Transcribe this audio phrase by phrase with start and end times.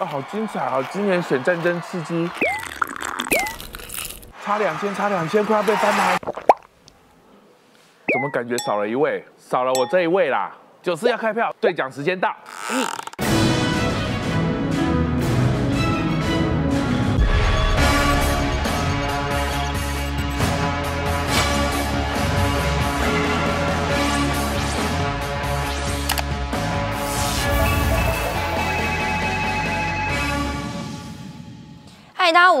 [0.00, 0.82] 啊，好精彩啊！
[0.90, 2.30] 今年选战争刺激，
[4.42, 6.16] 差两千，差两千，快要被翻牌。
[6.22, 9.22] 怎么感觉少了一位？
[9.36, 10.52] 少了我这一位啦！
[10.82, 12.34] 九四要开票，兑奖时间到。
[12.70, 12.86] 嗯，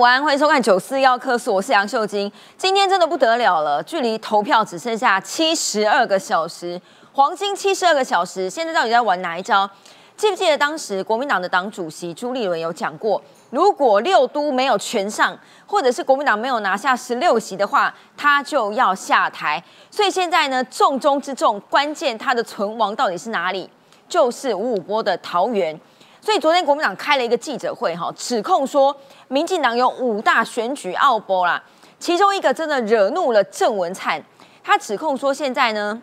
[0.00, 2.32] 午安，欢迎收看九四幺科数，我是杨秀晶。
[2.56, 6.80] 今天真的不得了了，距离投票只剩下七十二个小时，
[7.12, 8.48] 黄金七十二个小时。
[8.48, 9.68] 现在到底在玩哪一招？
[10.16, 19.62] 记不记得当时国民党的党主席朱立伦有讲过，如果六都没有全上，或者是国民党没有拿下十六席的话，他就要下台。
[19.90, 23.68] 所以现在呢，重中之重，关键他的存亡到底是哪里？
[24.08, 25.78] 就是五五波的桃园。
[26.22, 28.94] 所以昨天国民党开了一个记者会，哈，指控说
[29.32, 31.62] 民进党有五大选举奥波啦，
[32.00, 34.20] 其中一个真的惹怒了郑文灿，
[34.60, 36.02] 他指控说现在呢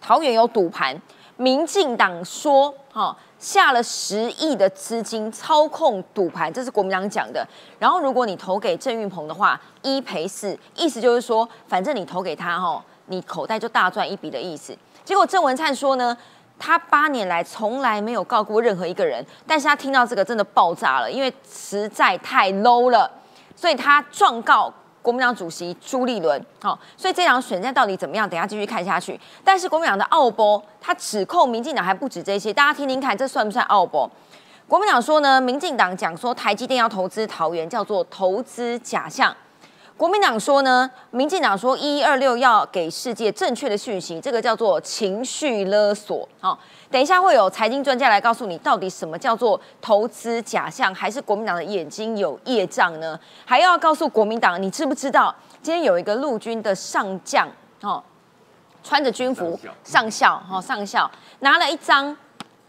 [0.00, 1.00] 桃园有赌盘，
[1.36, 7.46] 民进党说哈下了十亿的资金操控赌盘，这是国民党讲的。
[7.78, 14.76] 然后如果你投给郑运鹏的话，一赔四，意思就是说反正你投给他哈，你口袋就大赚一笔的意思。
[15.04, 16.18] 结果郑文灿说呢。
[16.58, 23.10] 他八年来从来没有告过任何一个人，但是他听到这个真的爆炸了，因为实在太 low 了，
[23.56, 24.72] 所以他状告
[25.02, 26.40] 国民党主席朱立伦。
[26.62, 28.28] 好，所以这场选战到底怎么样？
[28.28, 29.18] 等下继续看下去。
[29.42, 34.08] 但是国民党的奥波，他指控民进党还不止这些，大家听听看，这算不算奥博？
[34.68, 39.34] 国民党说呢，民进党讲说台积电要投资桃园，叫做投资假象。
[39.96, 46.28] 国民党说呢，民进党说一一二六要给世界正确的讯息，这个叫做情绪勒索。
[46.40, 46.58] 好，
[46.90, 53.18] 等一下会有财经专家来告诉你，到底什么叫做投资假象，还是国民党的眼睛有业障呢？
[53.44, 55.32] 还要告诉国民党，你知不知道
[55.62, 57.48] 今天有一个陆军的上将，
[57.82, 58.02] 哦，
[58.82, 61.08] 穿着军服上校，哦，上校
[61.40, 62.16] 拿了一张。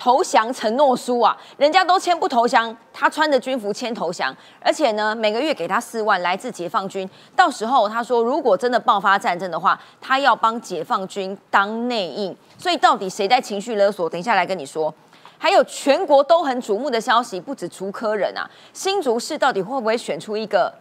[0.04, 7.10] 投降承诺书啊，人家都签不投降，他穿着军服签投降，而且呢，每个月给他四万，来自解放军。
[7.38, 12.36] 到时候他说，如果真的爆发战争的话，他要帮解放军当内应。
[12.58, 14.10] 所以到底谁在情绪勒索？
[14.10, 14.94] 等一下来跟你说。
[15.38, 18.44] 还有全国都很瞩目的消息，不止竹科人啊，
[18.74, 20.74] 新竹市到底会不会选出一个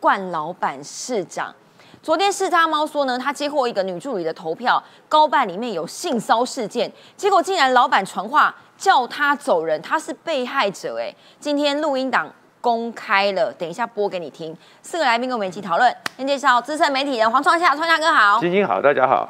[0.00, 1.54] 冠老板市长？
[2.02, 11.14] 昨天四叉猫说呢，他接获一个女助理的投票，高办里面有性骚事件，结果竟然老板传话叫他走人，他是被害者哎。
[11.38, 12.26] 今天录音档
[12.62, 14.56] 公开了，等一下播给你听。
[14.82, 19.28] 四个来宾跟我们一起讨论，先介绍资深媒体人黄创夏，创夏哥好，晶晶好，大家好。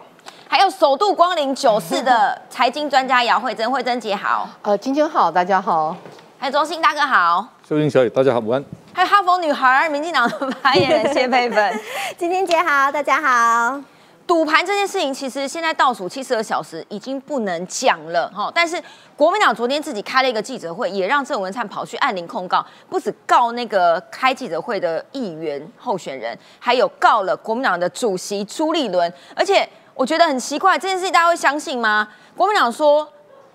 [0.49, 5.97] 还有首度光临九四的财经专家姚慧珍，慧珍姐好，呃，晶晶好，大家好。
[6.39, 8.65] 还有中兴大哥好，秀英小姐大家好，午安。
[8.93, 11.81] 还有哈佛女孩、民进党的发言人谢佩芬，
[12.17, 13.81] 晶晶姐好，大家好。
[14.31, 18.49] 赌盘这件事情，其实现在倒数七十二小时已经不能讲了哈。
[18.55, 18.81] 但是
[19.17, 29.13] 国民党昨天自己开了一个记者会，也让郑文灿跑去按铃控告，不止告那个开记者会的议员候选人，还有告了国民党的主席朱立伦。
[29.35, 32.07] 而且我觉得很奇怪，这件事情大家会相信吗？
[32.37, 33.09] 国民党说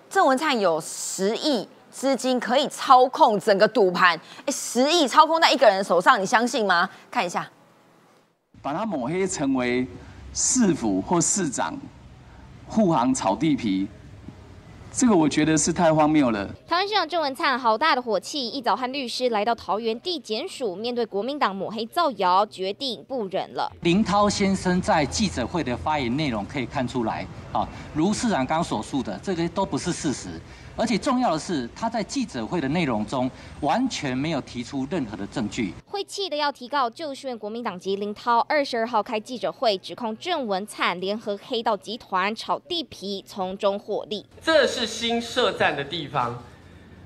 [0.09, 1.65] 郑文灿有十亿。
[1.89, 6.89] 资金可以操控整个赌盘，哎，十亿操控在一个人手上，你相信吗？
[7.09, 7.49] 看一下，
[8.61, 9.87] 把他抹黑成为
[10.37, 11.79] 市府或市长
[12.67, 13.87] 护航炒地皮。
[14.91, 16.45] 这个我觉得是太荒谬了。
[16.67, 23.71] 台湾市长郑文灿好大的火气，一早和律师来到桃园地检署，面对国民党抹黑造谣，决定不忍了。
[23.81, 30.27] 林涛先生在记者会的发言内容可以看出来，啊，如市长刚所述的，这个都不是事实。
[30.77, 33.31] 而且重要的是，他在记者会的内容中
[33.61, 35.73] 完全没有提出任何的证据。
[35.85, 44.25] 会气的要提告，就是因国民党籍林涛二十二号开记者会，指控郑文灿联合黑道集团炒地皮，从中获利。
[44.41, 46.43] 这是新设站的地方。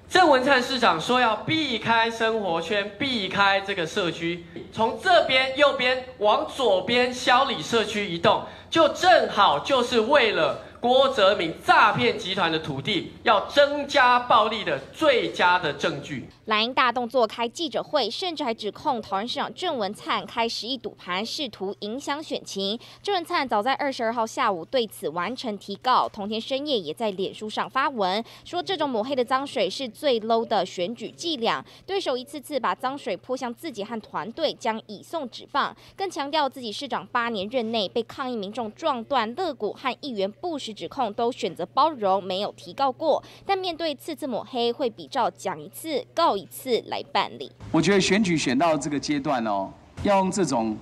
[0.10, 4.44] 郑文灿市长说要避开生活圈，避开这个社区，
[4.74, 8.42] 从这边右边往左边萧里社区移动，
[8.72, 10.64] 就正好就是为了。
[10.82, 16.30] 郭泽明诈骗集团的土地要增加暴利的最佳的证据。
[16.46, 22.80] 蓝营大动作开记者会，甚至还指控桃园市长郑文灿开十亿赌盘，试图影响选情。
[23.04, 40.69] 郑文灿早在二十二号下午对此完成提告，同天深夜也在脸书上发文说，这种抹黑的脏水是最 low 的选举伎俩，对手一次次把脏水泼向自己和团队，将以送指棒，更强调自己市长八年任内被抗议民众撞断肋骨和议员不实。
[40.70, 43.22] 实指控都选择包容，没有提告过。
[43.46, 47.52] 但面对次次抹黑，会比照讲一次告一次来办理。
[47.72, 49.72] 我觉得选举选到这个阶段哦，
[50.04, 50.78] 要用这种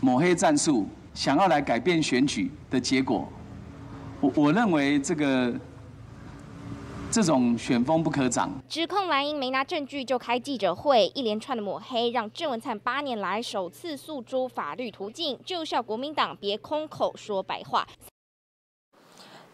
[0.00, 3.28] 抹黑战术，想要来改变选举的结果，
[4.20, 5.54] 我我认为这个
[7.10, 8.50] 这种选风不可长。
[8.68, 17.86] 指控蓝营没拿证据就开记者会，一连串的抹黑，让郑文灿八年来首次诉诸法律途径，就是要国民党别空口说白话。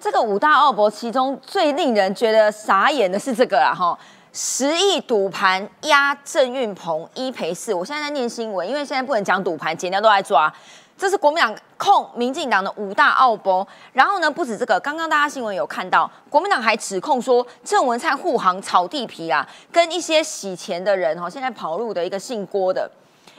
[0.05, 3.99] 这个五大奥博，其中最令人觉得傻眼的是这个啊，哈，
[4.35, 7.73] 十亿赌盘压郑运鹏一赔四。
[7.73, 10.53] 我现在在念新闻，因为现在不能讲赌盘，剪掉都在抓。
[10.99, 22.91] 这是国民党控民进党的五大奥博，然后呢，不止这个，刚刚大家新闻有看到，国民党还指控说郑文灿护航炒地皮啊，跟一些洗钱的人哈，现在跑路的一个姓郭的，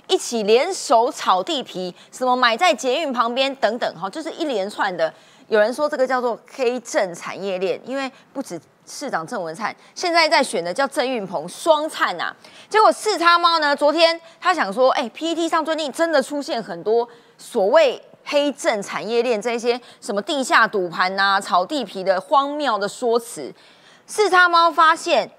[0.08, 5.14] 一起联手炒地皮，什么买在捷运旁边等等哈，就是一连串的。
[5.48, 12.36] 有人说这个叫做黑正产业链，因为不止市长郑文灿，现在在选的叫郑运鹏双灿呐。
[12.68, 23.54] 结果四叉猫呢，昨天他想说，哎，PPT 上最近真的出现很多所谓黑正产业链这些什么地下赌盘呐、炒地皮的荒谬的说辞。
[24.08, 25.30] 四叉猫发现，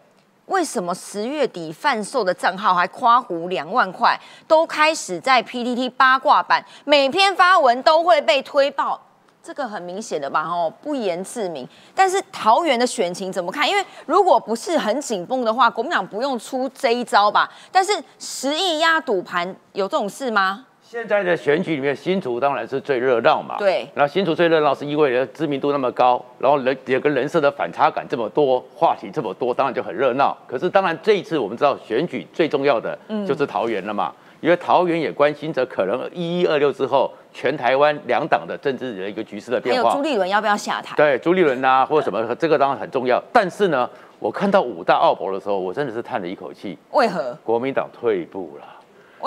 [0.46, 9.00] 为什么十月底贩售的账号还夸胡两万块，都开始在 PTT 八卦版每篇发文都会被推爆。
[9.42, 11.68] 这个很明显的吧，吼，不言自明。
[11.94, 13.68] 但是桃园的选情怎么看？
[13.68, 17.48] 因为如果不是很紧绷的话，国民党不用出这一招吧。
[17.70, 20.66] 但是十亿压赌盘有这种事吗？
[20.88, 23.56] 现在的选举里面，新竹当然是最热闹嘛。
[23.58, 23.88] 对。
[23.92, 30.36] 然后新竹最热闹是因为知名度那么高，然后人也跟人设的反差感这么多，话题这么多，当然就很热闹。
[30.46, 32.96] 可是当然这一次我们知道选举最重要的
[33.26, 34.12] 就是桃园了嘛。
[34.40, 39.90] 因为桃园也关心着可能一一二六之后全台湾两党的政治的一个局势的变化。
[39.90, 40.94] 还有朱立伦要不要下台？
[40.94, 43.20] 对，朱立伦呐，或者什么，这个当然很重要。
[43.32, 43.90] 但是呢，
[44.20, 46.78] 我看到五大奥博的时候，我真的是叹了一口气。
[46.92, 47.36] 为何？
[47.42, 48.75] 国民党退步了。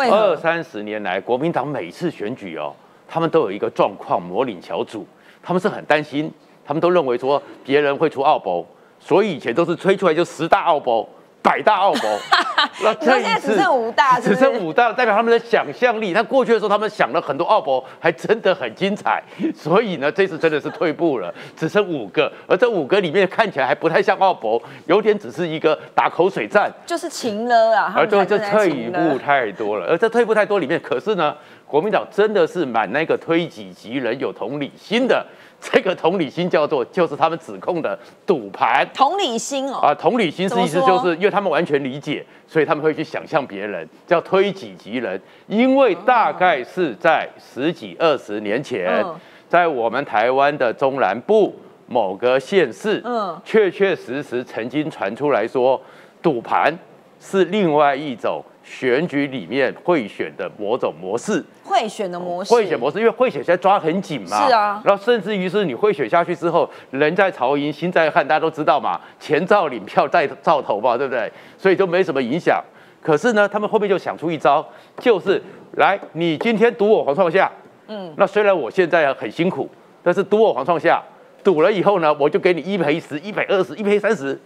[0.07, 2.73] 二三十年来，国民党每次选举哦，
[3.07, 5.05] 他们都有一个状况模拟小组，
[5.41, 6.31] 他们是很担心，
[6.65, 8.65] 他们都认为说别人会出奥博，
[8.99, 11.07] 所以以前都是吹出来就十大奥博。
[11.41, 12.19] 百大奥博，
[12.83, 16.11] 那这一次只剩五大，只剩五大，代表他们的想象力。
[16.11, 19.23] 那过去的时候，他们想了很多奥博，还真的很精彩。
[19.55, 27.93] 所以呢，这次真的是退步了，只剩五个，而这五个里面看起来还不太像奥博，有点只是一个打口水战，就是情了啊。
[27.95, 31.35] 而这这退步太多了，而这退步太多里面，可是呢，
[31.65, 35.25] 国民党真的是满那个推己及人、有同理心的。
[35.61, 38.87] 这个同理心叫做，就是他们指控的赌盘。
[38.93, 39.79] 同理心哦。
[39.79, 45.21] 啊，同理心是意思就是，因为他们完全理解，所以他们会去想象别人，叫推己及人。
[45.47, 49.05] 因为大概是在十几二十年前，
[49.47, 51.53] 在我们台湾的中南部
[51.87, 55.81] 某个县市，嗯，确确实实曾经传出来说，
[56.21, 56.73] 赌盘
[57.19, 58.43] 是另外一种。
[58.63, 71.31] 选举里面贿选的某种模式，贿选的模式，贿选模式，因为贿选现在抓很紧嘛，是啊，然后甚至于是你贿选下去之后，人在曹营心在汉，大家都知道嘛，钱照领票再照投嘛，对不对？
[71.57, 72.63] 所以就没什么影响。
[73.01, 74.63] 可是呢，他们后面就想出一招，
[74.99, 75.41] 就是
[75.77, 77.51] 来，你今天赌我黄创夏，
[77.87, 79.67] 嗯，那虽然我现在很辛苦，
[80.03, 81.01] 但是赌我黄创夏，
[81.43, 84.39] 赌了以后呢，我就给你一赔十，一赔二十，一赔三十，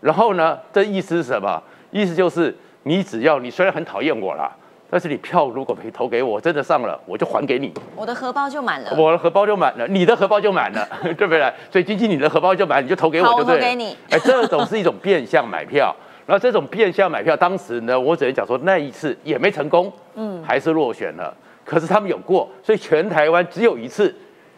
[0.00, 1.62] 然后呢，这意思是什么？
[1.92, 2.56] 意思就是。
[2.82, 4.50] 你只要你虽然很讨厌我啦，
[4.88, 7.72] 但是你票如果没投给我，真的上了，我就还给你。
[7.94, 8.92] 我的荷包就满了。
[8.96, 11.52] 我的荷包就满了，你的荷包就满了， 对不对？
[11.70, 13.56] 所以晶晶，你的荷包就满，你就投给我，就对。
[13.56, 13.96] 投给你。
[14.10, 15.94] 哎，这种是一种变相买票，
[16.26, 21.32] 然后这种变相买票，当时呢，我只能讲说那一次也没成功，嗯，还是落选了。
[21.64, 24.12] 可是他们有过，所以全台湾只有一次，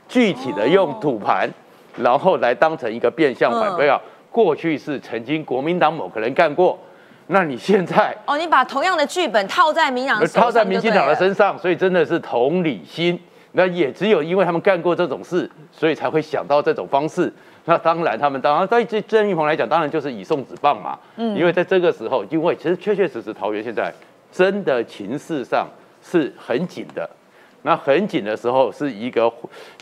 [0.09, 1.51] 具体的用赌盘，
[1.97, 4.01] 然后来当成一个变相买票。
[4.31, 6.79] 过去是曾经国民党某个人干过。
[7.33, 13.19] 那你现在哦，你把同样的剧本套在民党套在民进党的身上，所以真的是同理心。
[13.55, 17.33] 那也只有因为他们干过这种事，所以才会想到这种方式。
[17.65, 20.99] 那当然，他们当然对这郑玉鹏来讲，当然就是以送子棒嘛。
[21.17, 23.93] 嗯，因为在这个时候，因为其实确确实实桃园现在
[24.31, 25.69] 真的情势上
[26.03, 27.09] 是很紧的。
[27.65, 29.31] 那很紧的时候，是一个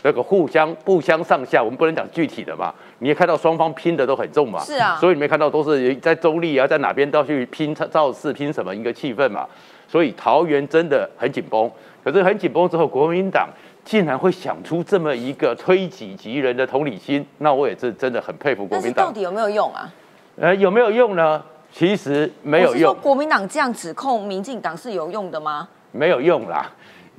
[0.03, 2.71] 那个互相不相上下，我们不能讲具体的嘛。
[3.01, 4.95] 你也看到双方拼的都很重嘛，是啊。
[4.99, 9.47] 所以你没看到都是在中立啊，在哪边都要去拼造势，拼什么一个气氛嘛。
[9.87, 11.69] 所以桃园真的很紧绷，
[12.03, 13.49] 可是很紧绷之后，国民党
[13.83, 19.07] 竟然会想出这么一个推己及人的同理心，那我也是真的很佩服国民党。
[19.07, 19.91] 到底有没有用啊？
[20.39, 21.43] 呃，有没有用呢？
[21.73, 22.95] 其实没有用。
[23.01, 25.67] 国民党这样指控民进党是有用的吗？
[25.91, 26.69] 没有用啦。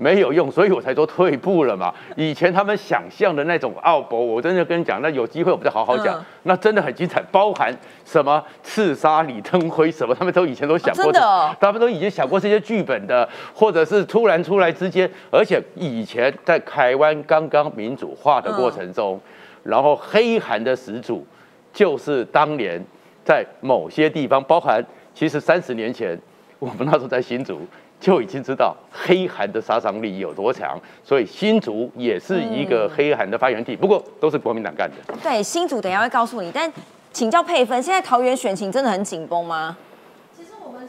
[0.03, 1.95] 没有用，所以我才说退步了嘛。
[2.17, 7.73] 以前他们想象的那种奥博，我真的跟你讲，那有机会我们再好好讲，嗯那真的很精彩，包含
[8.05, 19.21] 什么刺杀李登辉什么，他们都以前都想过的哦他们都已经想过这些剧本的，或者是突然出来之间，而且以前在台湾刚刚民主化的过程中，
[19.63, 21.25] 然后黑韩的始祖
[21.73, 22.85] 就是当年
[23.25, 26.19] 在某些地方，包含其实三十年前
[26.59, 27.61] 我们那时候在新竹。
[28.03, 33.77] 就已经知道黑韩的杀伤力有多强，所以新竹也是一个黑韩的发源地。
[33.77, 35.15] 不过都是国民党干的。
[35.23, 36.71] 对，新竹等下会告诉你，但
[37.13, 39.77] 请教佩芬，现在桃园选情真的很紧绷吗？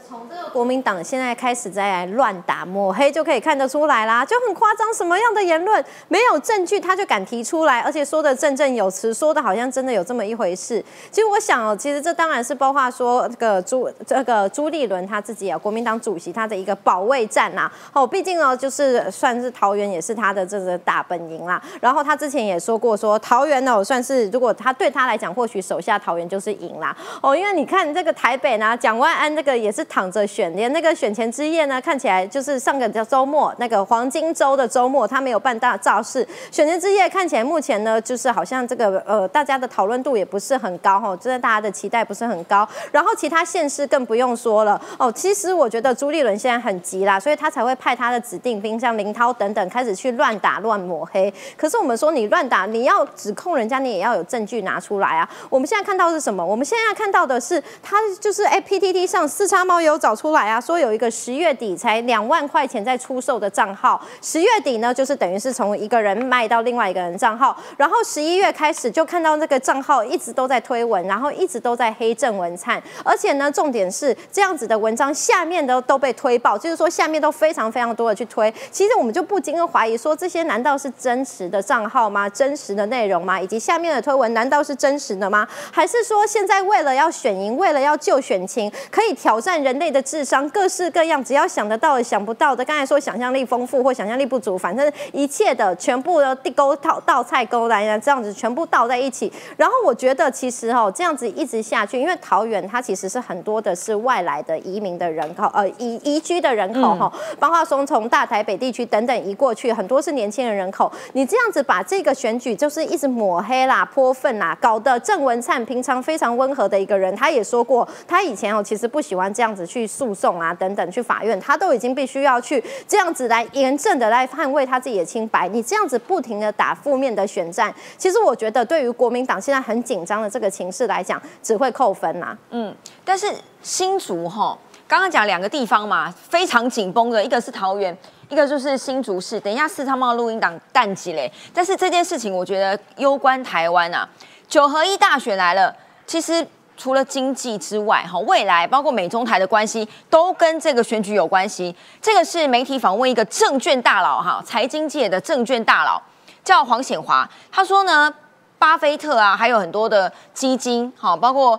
[0.00, 10.84] 从这个国民党现在开始在乱打抹黑，就可以看得出来啦，就很夸张，什么样的言论没有证据他就敢提出来，而且说的振振有词，说的好像真的有这么一回事。
[11.10, 17.70] 其实我想哦，其实这当然是包括说这个朱这个朱立伦他自己啊，国民党主席他的一个保卫战呐。
[17.92, 21.62] 哦，毕竟呢，就是算是桃园也是他的这个大本营啦。
[21.80, 26.96] 然后他之前也说过说，桃园呢，算是如果他对他来讲，或许手下桃园就是赢啦。
[27.22, 36.26] 哦，因为你看这个台北呢，蒋万安这个也是躺着选，连那个选前之夜呢，看起来就是上个叫周末那个黄金周的周末，他没有办大造势。
[36.50, 42.68] 选前之夜看起来目前呢，就是好像这个呃大家的讨论度也不是很高哈，真的大家的期待不是很高。
[42.92, 45.10] 然后其他县市更不用说了哦。
[45.12, 51.32] 其实我觉得朱立伦现在很急啦，所以他才会派他的指定兵像林涛等等开始去乱打乱抹黑。
[51.56, 55.28] 可是我们说你乱打，你要指控人家，你也要有证据拿出来啊。
[55.48, 56.44] 我们现在看到是什么？
[56.44, 78.52] 我们现在看到的是他就是哎 PTT 上四叉猫有找出来啊，说有一个十月底才两万块钱在出售的账号，十月底呢就是等于是从一个人卖到另外一个人账号，然后十一月开始就看到那个账号一直都在推文，然后一直都在黑郑文灿，而且呢重点是这样子的文章下面都都被推爆，就是说下面都非常非常多的去推。
[78.70, 82.28] 其实我们就不禁的怀疑说，这些难道是真实的账号吗？
[82.28, 83.40] 真实的内容吗？
[83.40, 85.46] 以及下面的推文难道是真实的吗？
[85.72, 99.32] 还是说现在为了要选赢，为了要救选情，可以挑战人类的智商，各式各样，只要想得到的、想不到的，刚才说想象力丰富或想象力不足，反正一切的全部的地沟倒倒菜沟来这样子全部倒在一起。
[99.56, 110.92] 然后我觉得其实哦，这样子一直下去，因为桃园它其实是很多的是外来的移民的人口，呃移移居的人口哈，包括说从大台北地区等等移过去，很多是年轻人人口。
[111.14, 125.46] 你这样子把这个选举就是一直抹黑啦、泼粪啦，搞得郑文灿平常非常温和的一个人，他也说过，他以前哦其实不喜欢这样样子去诉讼啊等等去法院，他都已经必须要去这样子来严正的来捍卫他自己的清白。
[125.46, 132.74] 你这样子不停的打负面的选战，其实我觉得对于国民党现在很紧张的这个情势来讲，只会扣分呐、嗯，
[133.04, 133.32] 但是
[133.62, 134.58] 新竹哈，
[134.88, 137.96] 刚刚讲两个地方嘛，非常紧绷的，一个是桃园，
[138.28, 139.38] 一个就是新竹市。
[139.38, 144.08] 等一下四汤茂录音档淡季嘞，但是这件事情我觉得攸关台湾啊。
[144.46, 145.74] 九合一大选来了，
[146.06, 146.46] 其实
[146.76, 151.74] 除了经济之外，哈，未来包括美中台的关系都跟这个选举有关系。
[152.02, 156.00] 这个是媒体访问一个证券大佬哈，财经界的证券大佬
[156.42, 158.12] 叫黄显华，他说呢，
[158.58, 161.58] 巴菲特啊，还有很多的基金，好，包括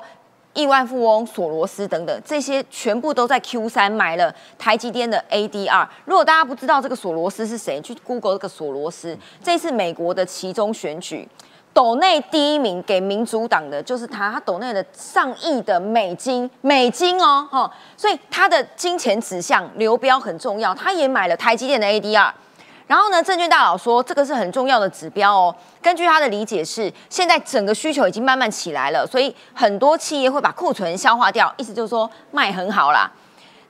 [0.53, 5.87] 亿万富翁索罗斯等等，这些全部都在 Q 三买了台积电的 ADR。
[6.05, 11.27] 如果大家不知道这个索罗斯是谁，去 Google 这个索罗斯，这次美国的其中选举。
[11.75, 22.31] 斗内第一名给民主党的就是他，他斗内的上亿的美金，美金哦，哈，所以他的金钱指向流标很重要，他也买了台积电的 ADR。
[22.87, 25.53] 然后呢，证券大佬说这个是很重要的指标哦。
[25.81, 33.11] 根据他的理解是，现在整个需求已经慢慢起来了，所以很多企业会把库存消化掉，意思就是说卖很好啦。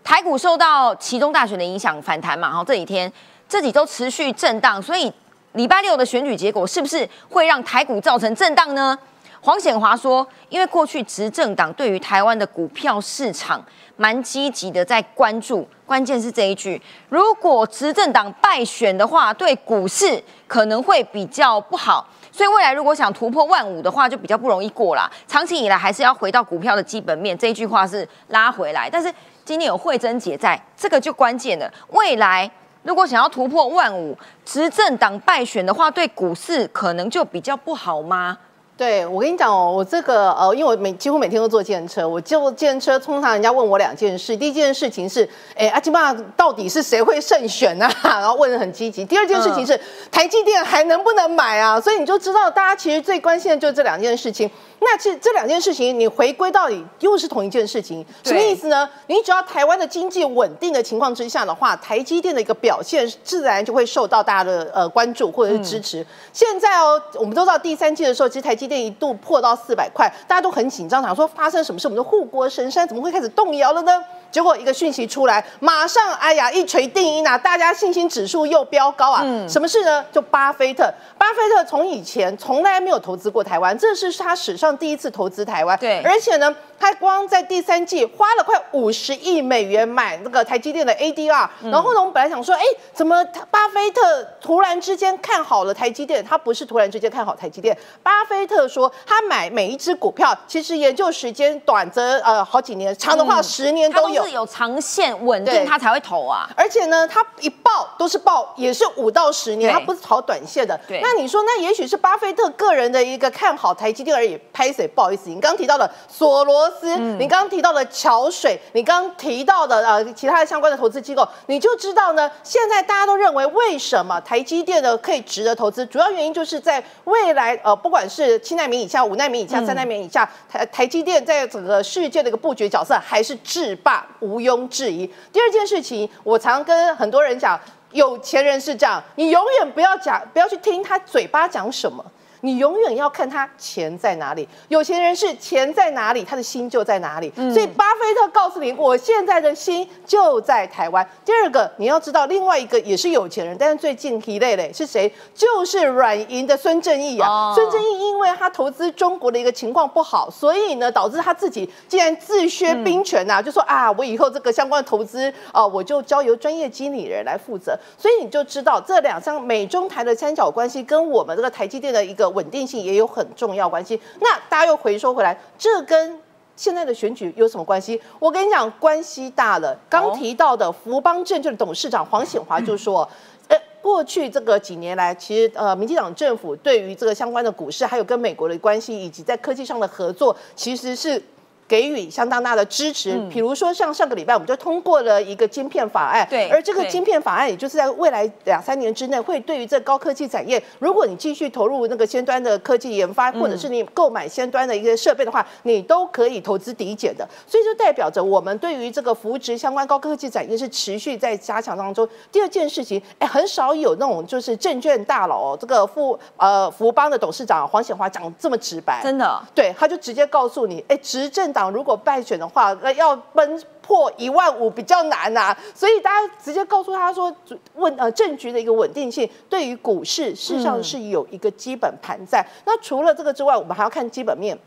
[0.03, 3.11] 台股受到其中大选的影响反弹嘛，然后这几天
[3.49, 5.11] 这几周持续震荡，所以
[5.55, 8.97] 礼拜六的选举结果是不是会让台股造成震荡呢？
[9.41, 13.63] 黄显华说，因为过去执政党对于台湾的股票市场
[13.95, 22.07] 蛮积极的在关注，关键是这一句：如果执政党败选的话，对股市可能会比较不好。
[22.31, 25.09] 所以未来如果想突破万五的话，就比较不容易过啦。
[25.27, 28.89] 长期以来还是要回到股票的基本面，这一句话是拉回来。
[28.89, 29.13] 但是
[29.45, 31.71] 今天有慧珍姐在，这个就关键了。
[31.91, 32.49] 未来
[32.85, 34.15] 如果想要突破万五，
[34.45, 38.37] 执政党败选的话，对股市可能就比较不好吗？
[38.77, 47.89] 对，我跟你讲哦，我这个呃，因为我每几乎每天都坐电车，我坐电车，通常人家问我两件事，第一件事情是，哎，阿基玛到底是谁会胜选啊？
[48.03, 49.03] 然后问的很积极。
[49.03, 49.79] 第二件事情是，
[50.11, 51.79] 台积电还能不能买啊？
[51.81, 54.47] 所以你就知道，大家其实最关心的就是这两件事情。
[54.87, 58.87] 那这这两件事情，你回归到底又是同一件事情，什么意思呢？
[59.07, 66.05] 你只要台湾的经济稳定的情况之下的话，台积电的一个表现自然就会受到大家的呃关注或者是支持。
[66.31, 71.87] 现在哦，我们都知道第三季的时候，其实台积电一度破到四百块，大家都很紧张，想说发生什么事？
[71.87, 73.91] 我们的护国神山怎么会开始动摇了呢？
[74.31, 79.23] 结果一个讯息出来，马上哎呀一锤定音啊，大家信心指数又飙高啊！
[79.47, 80.03] 什么事呢？
[80.11, 85.77] 就巴菲特，巴菲特从以前从来没有投资过台湾，这是他史上第一次投资台湾。
[85.77, 92.61] 对，而且呢，他光在第三季花了快五十亿美元买那个台积电的 ADR，然后呢，我们本来想说，哎，
[92.93, 94.01] 怎么巴菲特
[94.41, 96.23] 突然之间看好了台积电？
[96.23, 104.23] 他不是突然之间看好台积电，巴菲特说他买每一只股票，其实研究时间短则呃好几年，长的话十年都有。
[104.25, 106.49] 是有长线稳定，他才会投啊。
[106.57, 110.79] 而且呢，他一报都是报，也是五到十年，他不是炒短线的。
[110.87, 110.99] 对。
[111.01, 114.35] 那你说，那也许是巴菲特个人的一个看好台积电而已。
[114.55, 114.87] 拍水？
[114.87, 122.31] 不好意思，你刚刚提到的索罗斯，你刚刚提到的桥水，你刚刚提到的呃其他的相关的投资机构，你就知道呢。
[122.41, 125.85] 现在大家都认为，为什么台积电呢可以值得投资？
[125.87, 134.07] 主要原因就是在未来呃，不管是七纳米以下、五纳米以下、三纳米以下，台台积电在整个世界的一个布局角色还是制霸。
[134.21, 135.05] 毋庸置疑。
[135.31, 137.59] 第二件事情，我常跟很多人讲，
[137.91, 142.03] 有钱人是这样，你永远不要讲，不要去听他嘴巴讲什么。
[142.45, 147.33] 你永远要看他钱在哪里，有钱人是钱在哪里，他的心就在哪里。
[147.51, 151.05] 所以巴菲特告诉你，我现在的心就在台湾。
[151.25, 155.11] 第二个，你要知道，另外一个也是有钱人，但是最近提累累是谁？
[155.33, 157.51] 就是软银的孙正义啊。
[157.55, 167.75] 孙正义因为他投资中国的一个情况不好，所以呢，导致他自己竟然自削兵权呐，就说啊，我以后这个相关的投资啊，我就交由专业经理人来负责。
[167.97, 172.34] 所以你就知道这两张美中台的三角关系跟我们这个台积电的一个。
[172.35, 173.99] 稳定性也有很重要关系。
[174.19, 176.19] 那大家又回收回来，这跟
[176.55, 177.99] 现在的选举有什么关系？
[178.19, 179.75] 我跟你讲，关系大了。
[179.89, 183.07] 刚提到的福邦证券的董事长黄显华就说
[183.49, 191.21] ：“呃，过去这个几年来，其实呃，民进党政府对于这个相关的股市，还有跟美国的关系，以及在科技上的合作，其实是。”
[191.67, 212.07] 给予相当大的支持，比如说像上个礼拜我们就通过了一个晶片法案，对，而这个晶片法案也就是在未来两三年之内，会对于这高科技产业，如果你继续投入那个先端的科技研发，或者是你购买先端的一些设备的话，你都可以投资抵减的，所以就代表着我们对于这个扶植相关高科技产业是持续在加强当中。
[212.31, 221.54] 第二件事情，哎，很少有那种就是证券大佬，这个富呃福邦的董事长黄显华讲这么直白，真的，对，他就直接告诉你，哎，执政。
[221.55, 227.33] 党如果败选的话，那要奔破一万五比较难呐，所以大家直接告诉他说，
[227.75, 232.45] 问呃政局的一个稳定性对于股市事实上是有一个基本盘在。
[232.65, 234.57] 那除了这个之外，我们还要看基本面。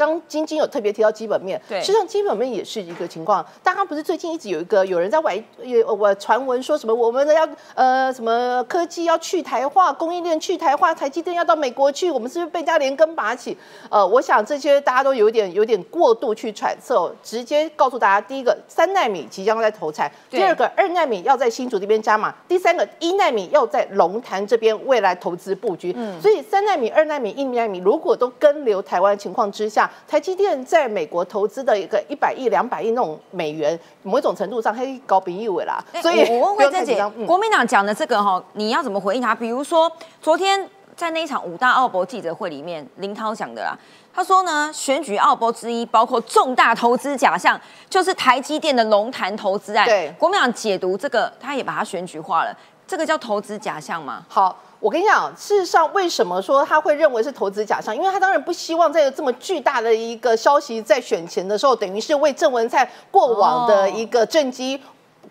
[0.00, 3.44] 刚晶晶有特别提到基本面，对，实际上基本面也是一个情况。
[3.62, 13.54] 大家不是最近一直有一个有人在外有我传闻说什么我们的要呃什么科技要去台化，供应链去台化，台积电要到美国去，我们是不是被家连根拔起？
[13.90, 25.92] 呃，我想这些大家都有点有点过度去揣测，直接告诉大家，第一个三纳米即将在投产，第二个二纳米要在新竹这边加码，第三个一纳米要在龙潭这边未来投资布局。
[25.94, 29.89] 嗯，所以三纳米、二纳米、一纳米如果都跟流台湾情况之下。
[30.08, 35.82] 台积电在美国投资的一个一百亿、两百亿那种美元，某一种程度上还高比一尾啦。
[36.02, 39.34] 所以我问慧珍姐，国民党讲的这个哈，你要怎么回应他？
[39.34, 43.76] 比如说昨天在那一场五大奥博记者会里面，林涛讲的啦，
[44.12, 49.86] 他说呢，选举奥博之一包括重大投资假象，就是台积电的龙潭投资案。
[49.86, 54.24] 对，国民党解读这个，他也把它选举化了，这个叫投资假象吗？
[54.28, 54.56] 好。
[54.80, 57.94] 我跟你讲，事实上，为什么说他会认为是投资假象？
[57.94, 64.80] 因为他当然不希望在这么巨大的一个消息在选前的时候，等于是为郑文灿过往的一个政绩。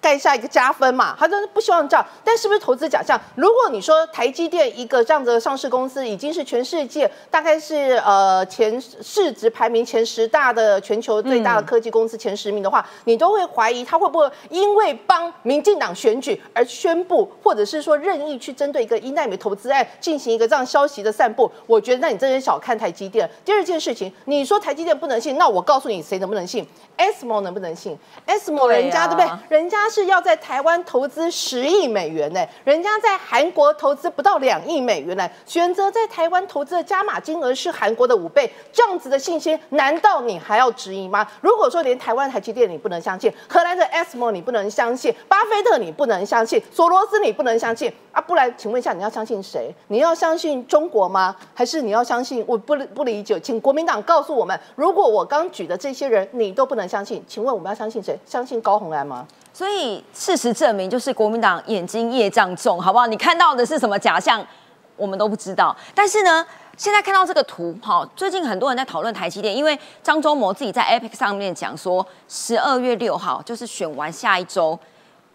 [0.01, 2.05] 盖下一个加分嘛，他真的不希望这样。
[2.23, 3.19] 但是不是投资假象？
[3.35, 21.51] 如果你说台积电一个这样子的上市公司，已经是全世界大概是呃前市值排名前十大的全球最大的科技公司前十名的话，你都会怀疑他会不会因为帮民进党选举而宣布，或者是说任意去针对一个一纳米投资案进行一个这样消息的散布？
[21.65, 23.29] 我觉得那你真是小看台积电。
[23.43, 26.65] 第二件事情，你说台积电不能信，那我告诉你谁能不能信
[26.97, 29.57] ？ASML 能不能信？ASML 人家对不对？
[29.57, 29.88] 人家。
[29.89, 41.27] 是要在台湾投资十亿美元呢，人家在韩国投资不到两亿美元呢，选择在台湾投资的加码金额是韩国的五倍，这样子的信心，难道你还要质疑吗？
[41.41, 49.73] 如果说连台湾台积电你不能相信，荷兰的 ASML 你不能相信，巴菲特你不能相信，索罗斯你不能相信啊，不然请问一下你要相信谁？
[49.87, 51.35] 你要相信中国吗？
[51.53, 52.43] 还是你要相信？
[52.47, 58.17] 我不不理解，请国民党告诉我们，如果我刚举的这些人你都不能相信，请问我们要相信谁？
[58.25, 59.27] 相信高虹安吗？
[59.51, 63.07] 所以事实证明，就是国民党眼睛业障重，好不好？
[63.07, 64.45] 你看到的是什么假象，
[64.95, 65.75] 我们都不知道。
[65.93, 66.45] 但是呢，
[66.77, 74.79] 现在看到这个图，好，最近很多人在讨论台积电，因为张忠谋自己在 Epic 上面讲说，十二月六号就是选完下一周，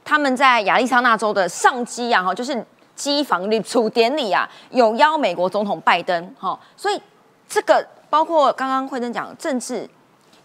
[0.04, 7.02] 他们在亚利桑那州的上机啊，哈，就是机房立储典礼啊，有邀美国总统拜登，哈，所以
[7.46, 9.86] 这个包括刚刚慧珍讲政治。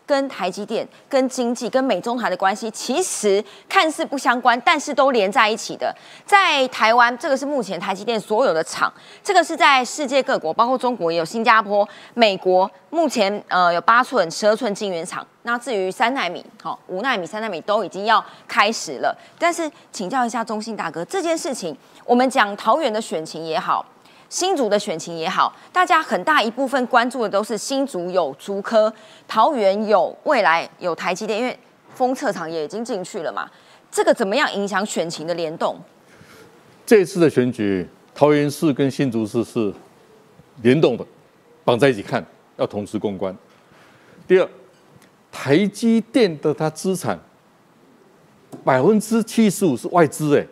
[0.09, 5.95] 跟台积电、跟经济、跟美中台的关系，其实看似不相关，但是都连在一起的。
[6.25, 8.91] 在台湾，这个是目前台积电所有的厂，
[9.23, 15.23] 这个是在世界各国，包括中国也有新加坡、美国，目前呃有八寸、十二寸晶圆厂。
[15.43, 19.15] 那至于三纳米、好五纳米、三纳米都已经要开始了。
[19.37, 23.85] 但是请教一下中信大哥，这件事情，我们讲桃园的选情也好。
[24.29, 28.93] 新竹的选情也好，大家很大一部分关注的都是新竹有竹科，
[29.27, 31.57] 桃园有未来有台积电，因为
[31.95, 33.49] 封测厂也已经进去了嘛。
[33.89, 35.75] 这个怎么样影响选情的联动？
[36.85, 39.73] 这次的选举，桃园市跟新竹市是
[40.61, 41.03] 联动的，
[41.65, 42.23] 绑在一起看，
[42.57, 43.35] 要同时公关。
[44.27, 44.47] 第二，
[45.31, 47.19] 台积电的它资产
[48.63, 50.45] 百分之七十五是外资，哎。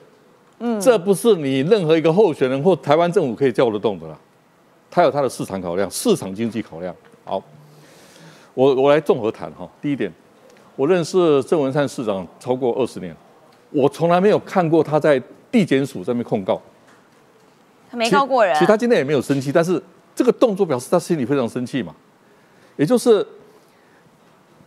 [0.60, 4.18] 嗯，这不是你任何一个候选人或台湾政府可以叫得动的啦，
[4.90, 6.96] 他有他的市场考量、市场经济考量。
[7.24, 7.44] 好，
[8.56, 9.70] 我我来综合谈哈。
[9.80, 10.12] 第一点，
[10.76, 13.16] 我认识郑文灿市长超过二十年，
[13.70, 16.60] 我从来没有看过他在地检署上面控告，
[17.92, 18.56] 他没告过人。
[18.56, 19.80] 其实他今天也没有生气，但是
[20.16, 21.96] 这个动作表示他心里非常生气嘛。
[22.78, 23.24] 也就是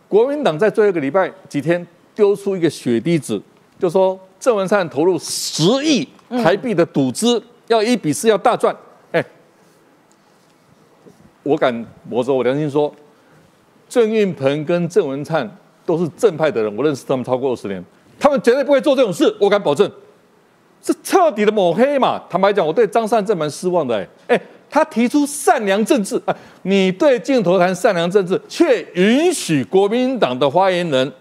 [0.07, 3.41] 国民党在最后一个礼拜几天丢出一个血滴子，
[3.77, 4.17] 就说。
[4.41, 6.05] 郑文灿投入十亿
[6.43, 8.75] 台币的赌资，要一比四要大赚。
[9.11, 9.23] 哎，
[11.43, 12.91] 我敢摸着我良心说，
[13.87, 15.47] 郑运鹏跟郑文灿
[15.85, 17.81] 都是正派的人，我认识他们超过二十年，
[18.19, 19.89] 他们绝对不会做这种事，我敢保证。
[20.83, 22.19] 是彻底的抹黑嘛？
[22.27, 23.95] 坦白讲，我对张善政蛮失望的。
[23.95, 31.13] 哎，哎，他提出善良政治，啊，你对镜头谈善良政治，却允许国民党的发言人、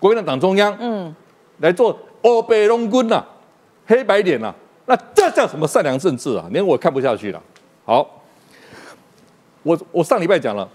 [0.00, 1.14] 国民党党中央，嗯，
[1.60, 1.96] 来做。
[2.24, 3.22] 欧北龙军呐，
[3.86, 4.52] 黑白脸呐，
[4.86, 6.46] 那这叫什么善良政治啊？
[6.50, 7.42] 连我看不下去了。
[7.84, 8.22] 好，
[9.62, 10.66] 我我上礼拜讲了，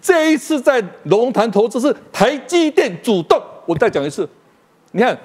[0.00, 3.40] 这一次在龙潭投资是台积电主动。
[3.66, 4.26] 我再讲一次，
[4.92, 5.16] 你看，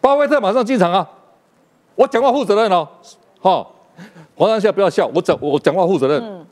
[0.00, 1.08] 巴菲特马上进场啊！
[1.96, 2.88] 我讲话负责任哦，
[3.40, 3.66] 哈，
[4.36, 6.46] 黄上下不要笑，我讲我讲话负责任。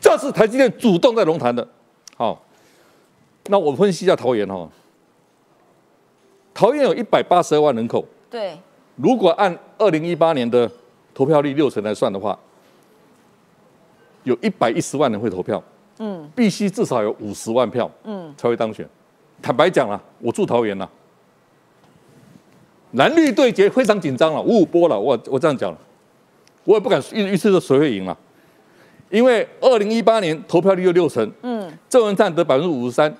[0.00, 1.66] 这是台积电主动在龙潭的。
[2.16, 2.40] 好，
[3.48, 4.68] 那我分析一下桃园哈。
[6.58, 8.58] 桃园有一百八十二万人口，对，
[8.96, 10.68] 如果按二零一八年的
[11.14, 12.36] 投票率六成来算的话，
[14.24, 15.62] 有一百一十万人会投票，
[16.00, 18.84] 嗯，必须至少有五十万票，嗯，才会当选。
[19.40, 20.90] 坦白讲了，我住桃园了，
[22.94, 25.78] 蓝绿对决非常紧张了，五五波了，我我这样讲了，
[26.64, 28.18] 我也不敢预预测谁会赢了，
[29.10, 33.16] 因为二零一八年投票率有六成，嗯，郑文灿得百分之五十三。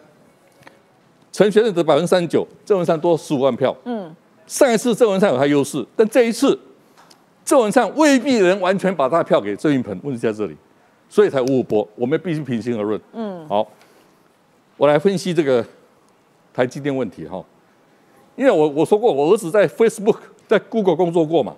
[1.38, 3.72] 陈学仁得百分之三十九，郑文灿多十五万票。
[3.84, 4.12] 嗯，
[4.44, 6.58] 上一次郑文灿有他优势，但这一次
[7.44, 10.56] 郑文灿未必能完全把他的票给郑运鹏，问题在这里，
[11.08, 11.88] 所以才五五波。
[11.94, 13.00] 我们必须平心而论。
[13.12, 13.64] 嗯，好，
[14.76, 15.64] 我来分析这个
[16.52, 17.40] 台积电问题哈，
[18.34, 20.16] 因为我我说过，我儿子在 Facebook、
[20.48, 21.54] 在 Google 工作过嘛，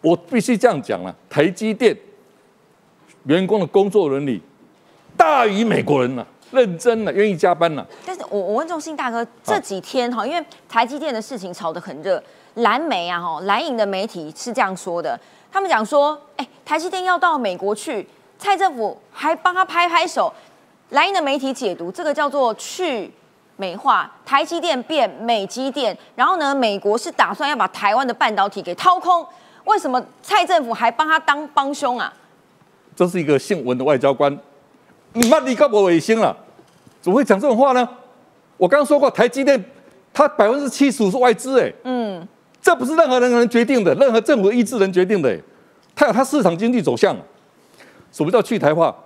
[0.00, 1.96] 我必须这样讲了，台积电
[3.24, 4.40] 员工的工作伦理
[5.16, 6.24] 大于美国人了。
[6.54, 7.86] 认真了，愿意加班了。
[8.06, 12.22] 但是我我问中信大哥，这几天哈，因为台积电的事情炒得很热，
[12.54, 15.18] 蓝媒啊哈，蓝营的媒体是这样说的，
[15.52, 20.32] 他们讲说，哎，台积电要到美国去，蔡政府还帮他拍拍手。
[20.90, 23.10] 蓝营的媒体解读，这个叫做去
[23.56, 29.26] 美化，台积电变美积电，然后呢，美国是打算要把台湾的半导体给掏空，
[29.64, 32.12] 为什么蔡政府还帮他当帮凶啊？
[32.94, 34.38] 这是一个姓文的外交官，
[35.14, 36.36] 你妈你搞我卫星了。
[37.04, 37.86] 怎么会讲这种话呢？
[38.56, 39.62] 我刚刚说过，台积电
[40.10, 42.26] 它百分之七十五是外资，哎，嗯，
[42.62, 45.38] 这不是任何人能决定的，任何政府意志能决定的，
[45.94, 47.14] 它有它市场经济走向。
[48.10, 48.96] 什么叫去台化？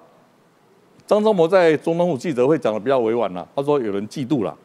[1.09, 4.57] 张忠谋在中东府记者会讲的比较委婉了，他说有人嫉妒了，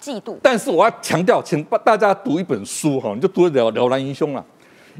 [0.00, 0.36] 嫉妒。
[0.42, 4.44] 但是我要强调，请大家读一本书哈，你就读得了了然于胸了。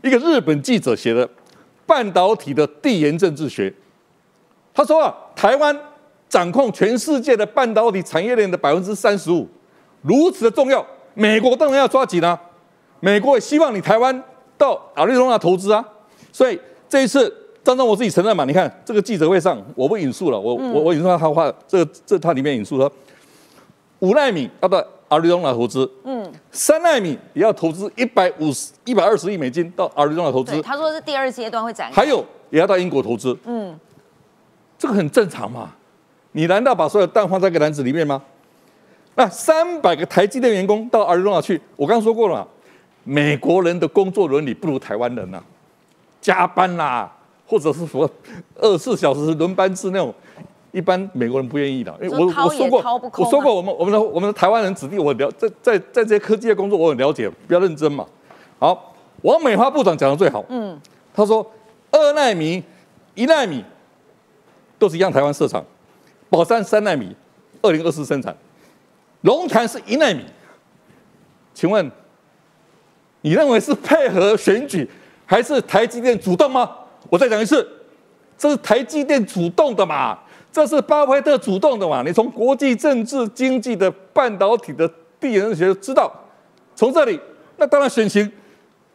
[0.05, 1.27] 一个日本记者写的
[1.85, 3.69] 《半导体的地缘政治学》，
[4.73, 5.77] 他说啊，台湾
[6.33, 9.47] 掌控全世界的半导体产业链的百分之三十五，
[10.01, 12.41] 如此的重要，美国当然要抓紧啊。
[13.01, 14.25] 美国也希望你台湾
[14.57, 15.85] 到阿里中亚投资啊，
[16.33, 17.31] 所以这一次
[17.63, 22.91] 张忠谋自己承认嘛，你看这个记者会上，我不引述了，我我我引述他话，这这他里面引述说，
[23.99, 31.95] 五纳米要到阿里中亚投资，嗯，三纳米也要投资一百五十一百二十亿美金到阿里中亚投资，，他说是第二阶段会展开。
[31.95, 33.79] 还有也要到英国投资，嗯，
[34.79, 35.75] 这个很正常嘛。
[36.33, 38.23] 你难道把所有蛋放在一个篮子里面吗？
[39.15, 42.47] 那三百个台积电员工到阿里中亚去，我刚刚说过了嘛，
[43.05, 45.43] 美国人的工作伦理不如台湾人呐、
[46.21, 47.13] 加班啦、
[47.47, 48.11] 或者是什么
[48.57, 50.15] 二十四小时轮班制那种，
[50.71, 51.95] 一般美国人不愿意的。
[52.01, 52.83] 因为我我说过
[53.19, 58.07] 我说过，我们我们的我们的台湾人子弟，我很了在在在这些科技的工作，我很了解，比较认真嘛。
[58.59, 60.81] 好，王美花部长讲的最好，嗯，
[61.13, 61.47] 他说
[61.91, 62.63] 二纳米、
[63.15, 63.63] 一纳米
[64.79, 65.63] 都是一样台湾设厂，
[66.33, 67.15] 宝山三纳米，
[67.61, 68.35] 二零二四生产，
[69.21, 70.25] 龙潭是一纳米。
[71.53, 71.91] 请问，
[73.21, 74.89] 你认为是配合选举，
[75.27, 76.71] 还是台积电主动吗？
[77.11, 77.69] 我再讲一次，
[78.39, 80.19] 这是台积电主动的嘛，
[80.51, 82.03] 这是巴菲特主动的嘛。
[82.03, 84.91] 你从国际政治、经济的半导体的
[85.21, 86.11] 地缘学知道，
[86.75, 87.21] 从这里，
[87.59, 88.33] 那当然选情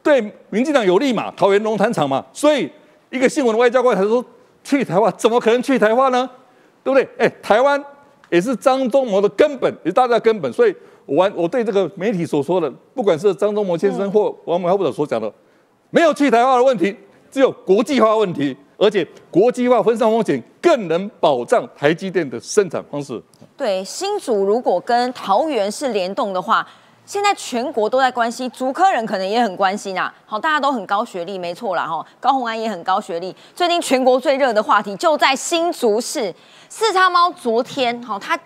[0.02, 0.20] 对
[0.50, 2.26] 民进党有利嘛，桃园龙潭厂嘛。
[2.34, 2.68] 所以
[3.12, 4.26] 一个新闻的外交官他说
[4.64, 6.28] 去台湾，怎么可能去台湾呢？
[6.88, 7.10] 对不对？
[7.18, 7.84] 哎，台湾
[8.30, 10.52] 也是张忠谋的根本，也是大家的根本。
[10.54, 10.74] 所以
[11.06, 15.30] 我完我对这个媒体所说的，不管是张忠谋先生或王美花部长所讲的，
[15.90, 16.96] 没有去台湾的问题，
[17.30, 23.22] 只有国际化问题，而且国际化分散风险更能保障台积电的生产方式。
[23.58, 26.66] 对，新竹如果跟桃园是联动的话，
[27.06, 30.14] 现在全国都在关心，竹科人可能也很关心啊。
[30.26, 32.06] 好，大家都很高学历，没错啦哈。
[32.20, 33.34] 高虹安也很高学历。
[33.56, 36.34] 最近全国最热的话题就在新竹市。
[36.70, 38.38] 四叉猫昨天好，他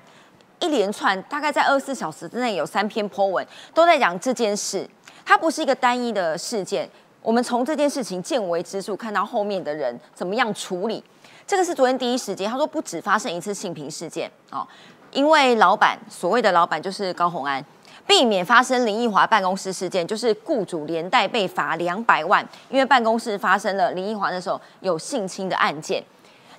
[0.60, 4.88] 一连串大概在二十四小时之内有三篇 po 文，都在讲这件事。
[5.26, 6.88] 它不是一个单一的事件，
[7.22, 11.04] 我们从这件事情见微知著，看到后面的人怎么样处理。
[11.48, 14.68] 这个是昨天第一时间，他说不止发生一次性平事件哦，
[15.12, 17.64] 因为老板所谓的老板就是高虹安，
[18.06, 26.04] 避免发生林奕华办公室事件，就是雇主连带被罚两百万，因为办公室发生了林奕华那时候有性侵的案件。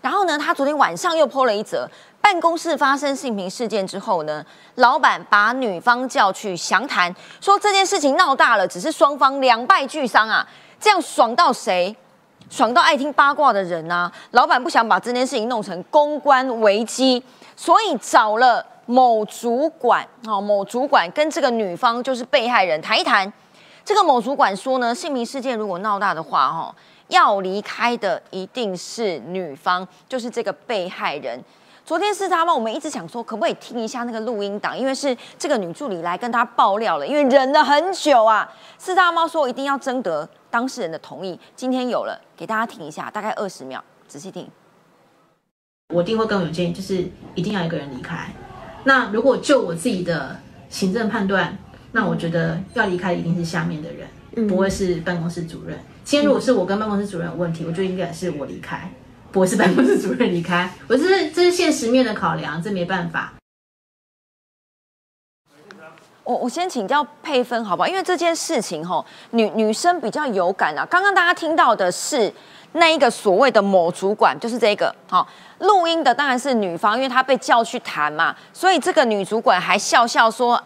[0.03, 1.89] 然后呢，他昨天晚上又泼了一则，
[2.21, 10.47] 办公室发生性平事件之后呢，老板把女方叫去详谈，说这件事情闹大了，只是双方两败俱伤啊，
[10.79, 11.97] 这样爽到谁？
[12.51, 14.13] 爽到爱听八卦的人啊！
[14.33, 17.25] 老板不想把这件事情弄成公关危机，
[17.57, 23.33] 所以找了某主管，哦，某主管跟这个女方就是被害人谈一谈。
[23.83, 26.75] 这个某主管说呢，性平事件如果闹大的话，哈，
[27.09, 31.43] 要离开的一定是女方，就是这个被害人。
[31.85, 32.55] 昨天是他吗？
[32.55, 34.79] 我们一直想说，可不可以听一下那个录音档？
[34.79, 38.49] 因为是这个女助理来跟他爆料了，因为忍了很久啊。
[38.79, 44.49] 四大猫说一定要征得当事人的同意，今天有了，给大家听一下，大概二十秒，仔细听。
[45.93, 48.33] 我一定会更有建议，就是一定要一个人离开。
[48.85, 50.37] 那如果就我自己的
[50.71, 51.59] 行政判断，
[51.91, 55.77] 那我觉得要离开的一定是下面的人，不会是办公室主任。
[56.05, 58.91] 今天如果是我跟办公室主任有问题，我就应该是我离开，
[59.31, 60.71] 不是办公室主任离开。
[60.89, 63.33] 我这是这是现实面的考量，这没办法。
[66.25, 67.89] 我我先请教佩芬好不好？
[67.89, 70.87] 因为这件事情吼，女女生比较有感啊。
[70.87, 72.33] 刚刚大家听到的是
[72.73, 75.27] 那一个所谓的某主管，就是这个好。
[75.59, 80.61] 录音的当然是女方，因为她被叫去谈嘛，所以这个女主管还笑笑说：“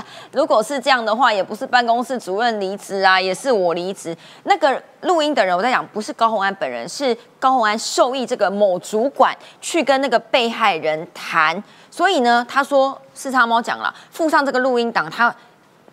[0.32, 11.62] 如果是这样的话，也不是办公室主任离职啊，也是我离职。”那个录音的人，我在讲不是高虹安本人，是高虹安授意这个某主管去跟那个被害人谈。
[11.90, 15.34] 所以呢，他说四叉猫讲了，附上这个录音档，他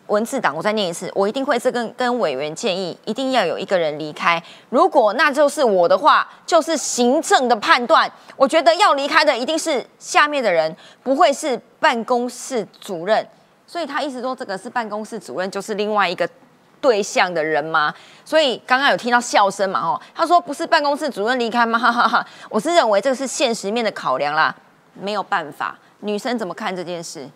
[0.07, 4.41] 文字档我再念一次，我一定会是跟跟委员建议，一定要有一个人离开。
[4.69, 8.11] 如果那就是我的话，就是行政的判断。
[8.35, 13.27] 我觉得要离开的一定是下面的人，不会是办公室主任。
[13.65, 16.29] 所以他意思说，这个是办公室主任，就是另外一个
[16.79, 17.91] 对象的人吗？
[18.23, 19.79] 所以刚刚有听到笑声嘛？
[19.79, 21.79] 哦，他说不是办公室主任离开吗？
[21.79, 24.55] 哈哈哈，我是认为这个是现实面的考量啦，
[24.93, 25.75] 没有办法。
[26.01, 27.27] 女生怎么看这件事？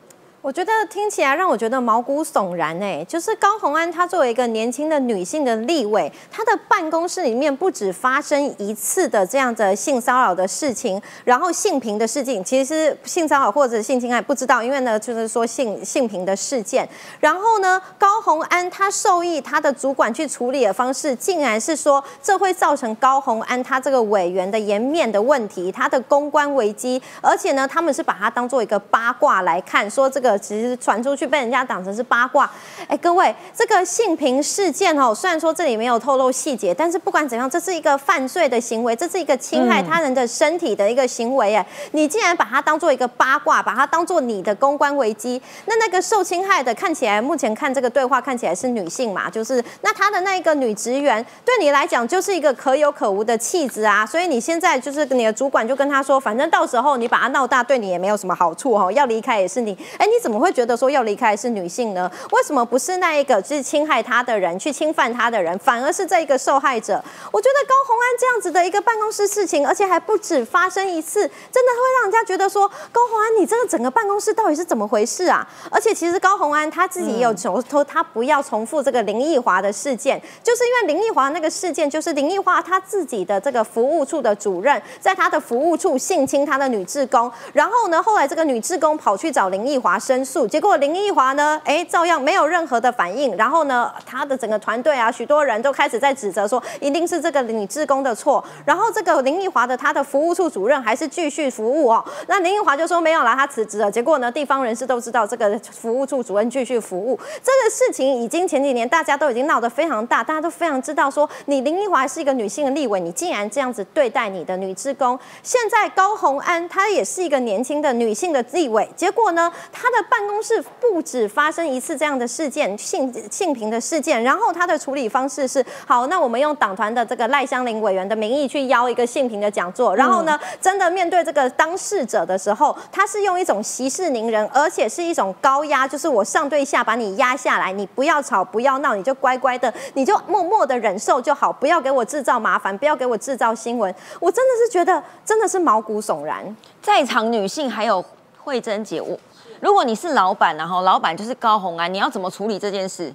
[0.41, 16.87] 我觉得听起来让我觉得毛骨悚然哎，就是高虹安她作为一个年轻的女性的立委，她的办公室里面不止发生一次的这样的性骚扰的事情，然后性平的事情，其实性骚扰或者性侵害不知道，因为呢就是说性性平的事件，
[17.19, 30.28] 然后呢高虹安她受益她的主管去处理的方式，竟然是说这会造成高虹安她这个委员的颜面的问题，她的公关危机，而且呢他们是把它当做一个八卦来看，说这个。
[30.37, 32.49] 其实传出去被人家当成是八卦，
[32.87, 60.18] 哎，各位，这个性平事件哦，虽然说这里没有透露细节，但是不管怎样，这是一个犯罪的行为，这是一个侵害他人的身体的一个行为，哎，你竟然把它当做一个八卦，把它当做你的公关危机，那那个受侵害的看起来，目前看这个对话看起来是女性嘛，就是那她的那一个女职员，对你来讲就是一个可有可无的弃子啊，所以你现在就是你的主管就跟他说，反正到时候你把他闹大，对你也没有什么好处哦，要离开也是你，哎，你。
[60.19, 62.11] 怎么会觉得说要离开是女性呢？
[62.31, 67.01] 为什么不是那一个就是侵害她的人去侵犯她的人，反而是这一个受害者？
[67.31, 75.47] 我觉得高红安这样子的一个办公室事情，而且还不止发生一次，真的会让人家觉得说高红安你这个整个办公室到底是怎么回事啊？
[75.71, 89.99] 而且其实高红安他自己也有求说他不要重复这个林奕华的事件，就是因为林奕华那个事件，就是林奕华他自己的这个服务处的主任在他的服务处性侵他的女职工，然后呢，后来这个女职工跑去找林奕华。
[90.09, 93.37] 申诉，结果林奕华呢，哎，照样没有任何的反应。
[93.37, 98.43] 然后呢，他的整个团队啊，许多人都开始在指责说，一定是这个女职工的错。
[98.65, 102.03] 然后这个林奕华的他的服务处主任还是继续服务哦。
[102.25, 103.91] 那林奕华就说没有了，他辞职了。
[103.91, 107.15] 结果呢，地方人士都知道这个服务处主任继续服务。
[107.43, 115.19] 这个事情已经前几年大家都已经闹得非常大，大家都非常知道说，你林奕华是一个女性的立委，你竟然这样子对待你的女职工。
[115.43, 119.98] 现在高红安她也是一个年轻的女性的立委，结果呢，她的。
[120.03, 143.93] 办公室不止发生一次这样的事件，性性平的事件，然后他的处理方式是好，那我们用党团的这个赖香林委员的名义去邀一个性平的讲座，然后呢，真的面对这个当事者的时候，他是用一种息事宁人，而且是一种高压，就是我上对下把你压下来，你不要吵不要闹，你就乖乖的，你就默默的忍受就好，不要给我制造麻烦，不要给我制造新闻。
[144.19, 148.03] 我真的是觉得真的是毛骨悚然，在场女性还有
[148.37, 149.17] 慧珍姐我。
[149.61, 153.13] 如果你是老板，然后老板就是高红安，你要怎么处理这件事？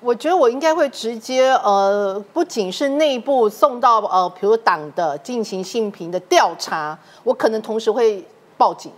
[0.00, 8.24] 我觉得我应该会直接呃，不仅是内部送到呃，比如党的进行性平的调查，我可能同时会
[8.56, 8.92] 报警，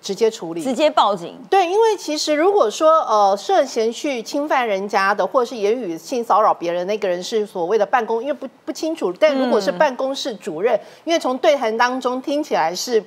[0.00, 1.38] 直接处理，直接报警。
[1.50, 13.02] 对，因为其实如果说呃涉嫌去侵犯人家的，或者是言语性骚扰别人那个人是所谓的办公，因为不不清楚，但如果是办公室主任，因为从对谈当中听起来是。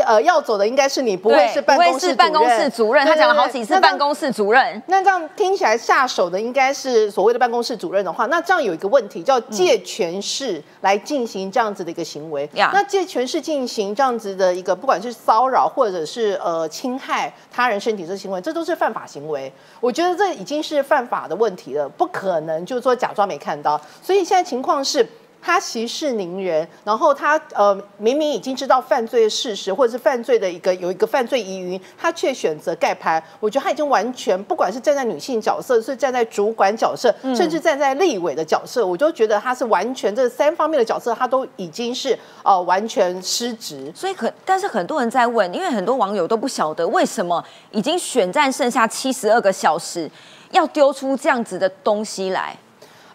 [0.00, 3.06] 呃，要走的应该是你，不会是办公室办公室主任。
[3.06, 4.82] 他讲了好几次办公室主任。
[4.86, 12.48] 那这样听起来下手的应该是所谓的办公室主任的话，那这样有一个问题叫借权势来进行这样子的一个行为。
[12.54, 19.52] 那借权势进行这样子的一个，不管是骚扰或者是呃侵害他人身体的行为，这都是犯法行为。
[19.80, 23.80] 我觉得这已经是犯法的问题了，不可能就是说假装没看到。
[24.02, 25.06] 所以现在情况是。
[25.46, 33.22] 他息事宁人，然后他呃明明已经知道犯罪的事实，或者是犯罪的一个有一个犯罪疑云，他却选择盖牌。
[33.38, 43.92] 我觉得他已经完全不管是站在女性角色，是站在主管角色，甚至站在立委的角色，我就觉得他是完全这三方面的角色，他都已经是呃完全失职。
[43.94, 50.10] 所以可但是很多人在问，因为很多网友都不晓得为什么已经选战剩下七十二个小时，
[50.50, 52.56] 要丢出这样子的东西来。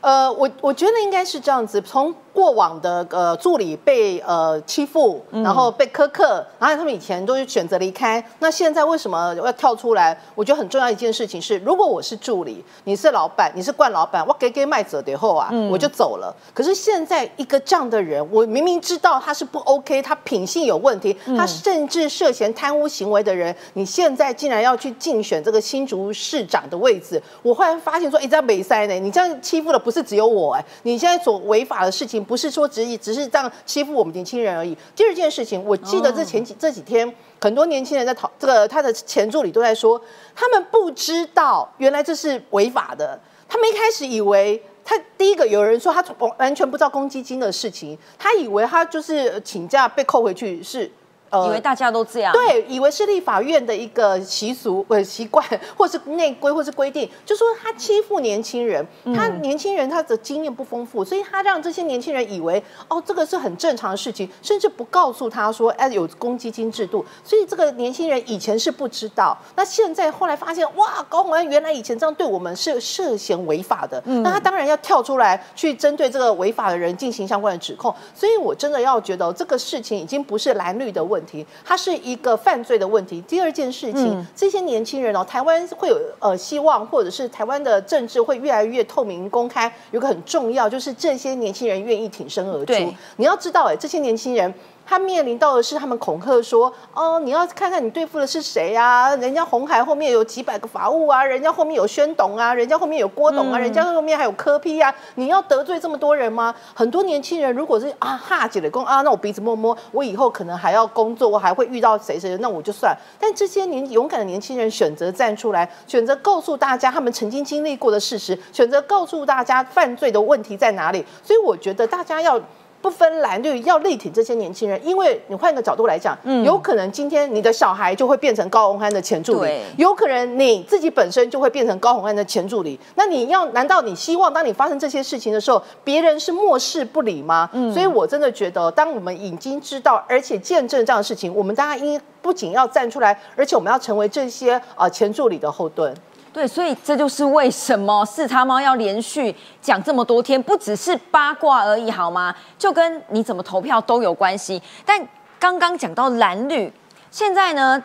[0.01, 2.13] 呃，我我觉得应该是这样子，从。
[2.33, 8.23] 过往的呃助理被呃欺负，然后被苛刻，然后他们以前都是选择离开。
[8.39, 10.17] 那现在为什么要跳出来？
[10.33, 16.33] 我觉得很重要一件事情是，如果我是助理，你是老板，你是冠老板，我给给卖者的后啊，我就走了。
[16.53, 32.20] 可是现在一个这样的人，我明明知道他是不 OK，他品性有问题，他甚至涉嫌贪污行为的人，你现在竟然要去竞选这个新竹市长的位置，我忽然发现说，哎，在美塞呢，你这样欺负的不是只有我哎，你现在所违法的事情。
[32.23, 34.77] 不是说只以只是这样欺负我们年轻人而已。
[34.95, 40.01] 第二件事情，我记得这前几这几天，很多年轻人在讨这个他的前助理都在说，
[40.35, 43.19] 他们不知道原来这是违法的。
[43.47, 50.89] 他们一开始以为他第一个有人说他完完全不知道公积金的事情，他以为他就是请假被扣回去是
[51.31, 55.43] 呃以为大家都这样，对，以为是立法院的一个习俗、呃习惯，
[55.75, 83.21] 或是内规，或是规定，就说他欺负年轻人，他年轻人他的经验不丰富，所以他让这些年轻人以为哦，这个是很正常的事情，甚至不告诉他说，哎，有公积金制度，所以这个年轻人以前是不知道，那现在后来发现，哇，高鸿安原来以前这样对我们是涉嫌违法的，那他当然要跳出来去针对这个违法的人进行相关的指控，所以我真的要觉得这个事情已经不是蓝绿的问题，它是一个犯罪的问题。
[83.21, 92.73] 第二件事情，这些年轻人哦，台湾会有呃希望，或者是台湾的政治会越来越透明公开，有个很重要就是这些年轻人愿意挺身而出。
[93.17, 94.53] 你要知道，哎，这些年轻人。
[94.91, 99.15] 他面临到的是他们恐吓说，哦，你要看看你对付的是谁啊？
[99.15, 106.53] 人家红海后面有几百个法务啊，人家后面有宣董啊，人家后面有郭董啊，人家后面还有柯批啊，你要得罪这么多人吗？
[106.73, 112.93] 很多年轻人如果是啊哈姐的工啊，那我鼻子摸摸，我以后可能还要工作，我还会遇到谁谁，那我就算。
[113.17, 121.05] 但这些年勇敢的年轻人选择站出来，选择告诉大家他们曾经经历过的事实，选择告诉大家犯罪的问题在哪里。
[121.23, 122.37] 所以我觉得大家要。
[122.81, 132.79] 不分蓝绿，要力挺这些年轻人，因为你换个角度来讲，有可能今天你的小孩就会变成高洪安的前助理，有可能你自己本身就会变成高洪安的前助理。
[132.95, 137.49] 那你要难道你希望当你发生这些事情的时候，别人是漠视不理吗？
[137.71, 145.93] 所以我真的觉得，当我们已经知道而且见证这样的事情，我们大家应不仅要站出来，而且我们要成为这些呃前助理的后盾。
[146.33, 152.33] 对，所以这就是为什么四叉猫要连续讲这么多天，不只是八卦而已，好吗？
[152.57, 154.61] 就跟你怎么投票都有关系。
[154.85, 155.05] 但
[155.37, 156.71] 刚刚讲到蓝绿，
[157.09, 157.83] 现在呢，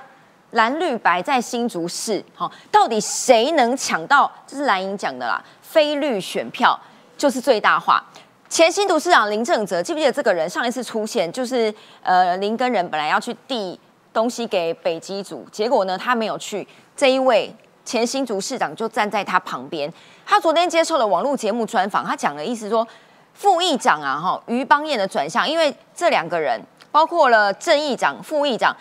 [0.53, 4.31] 蓝绿白在新竹市，好、到底谁能抢到？
[4.47, 6.79] 这是蓝营讲的啦，非绿选票
[7.19, 8.01] 就是最大化。
[8.49, 10.49] 前新竹市长林正哲，记不记得这个人？
[10.49, 13.79] 上一次出现就是呃林根人本来要去递
[14.13, 16.67] 东西给北基组，结果呢他没有去。
[16.97, 17.53] 这一位
[17.87, 19.91] 前新竹市长就站在他旁边。
[20.27, 22.87] 他昨天接受了网络节目专访，他讲的意思说，
[23.33, 26.61] 副议长啊哈于邦彦的转向，因为这两个人
[26.91, 28.77] 包括了正议长、副议长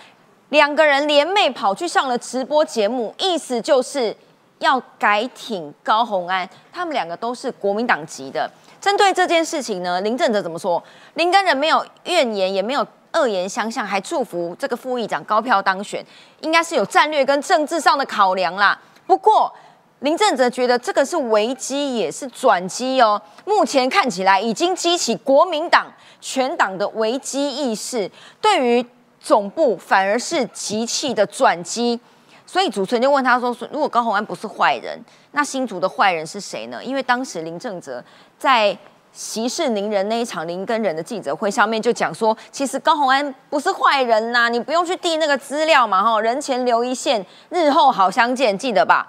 [0.50, 4.16] 两个人联袂跑去上了直播节目，意思就是
[4.60, 8.50] 要改挺高虹安，他们两个都是国民党籍的。
[8.82, 10.82] 针对这件事情呢，林正哲怎么说？
[11.16, 16.06] 林根人没有怨言，也没有恶言相向，还祝福这个副议长高票当选，
[16.42, 18.80] 应该是有战略跟政治上的考量啦。
[19.06, 19.54] 不过
[20.00, 23.22] 林正哲觉得这个是危机，也是转机哦。
[23.46, 28.10] 目前看起来已经激起国民党全党的危机意识，
[28.42, 28.86] 对于
[29.20, 32.00] 总部反而是集气的转机。
[32.46, 38.04] 所以主持人就问他说：“如果高鸿安不是坏人，那新竹的坏人是谁呢？”因为当时林正哲
[38.38, 38.78] 在
[39.16, 49.08] 息事宁人那一场林根人的记者会上面就讲说，其实高虹安不是坏人呐、你不用去递那个资料嘛，哈，人前留一线，日后好相见，记得吧？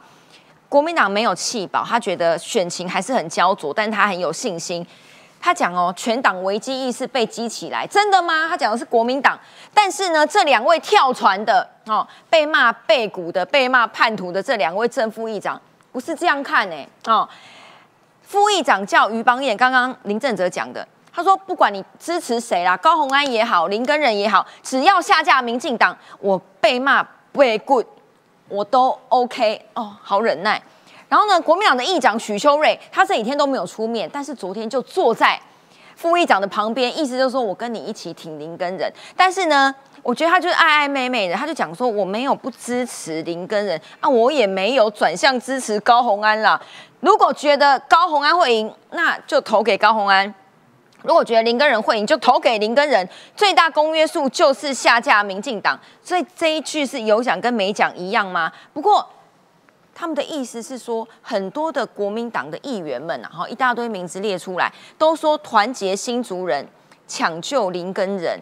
[0.68, 4.86] 国民党没有弃保，他觉得选情还是很焦灼，但他很有信心。
[5.40, 8.48] 他讲哦，全党危机意识被激起来，真的吗？
[8.48, 9.36] 他讲的是国民党，
[9.74, 16.76] 但是呢，这两位跳船的哦，被骂背骨的、被骂叛徒的这两位正副议长，不是这样看呢、
[17.06, 17.28] 哦。
[18.26, 27.86] 副议长叫于邦彦，刚刚林正哲讲的，他说不管你支持谁啦，高虹安也好，林根仁也好，只要下架民进党，我被骂被 good，
[28.48, 30.60] 我都 OK 哦，好忍耐。
[31.08, 35.40] 然后呢，国民党的议长许修睿，他这几天都没有出面，但是昨天就坐在
[35.96, 38.92] 副议长的旁边，意思就是说我跟你一起挺林根人。
[39.16, 46.60] 但是呢，我觉得他就是爱爱妹妹的，他就讲说我没有不支持林根人啊，我也没有转向支持高虹安啦。
[47.00, 50.30] 如果觉得高虹安会赢，那就投给高虹安；
[51.02, 53.08] 如果觉得林根人会赢，就投给林根人。
[53.34, 58.52] 最大公约数就是下架民进党，所以这一句是有讲跟没讲一样吗？
[58.72, 59.08] 不过。
[59.98, 66.68] 他们的意思是说，很多的国民党的议员们啊，哈，一大堆名字列出来，都说团结新族人，
[67.08, 68.38] 抢救林根人。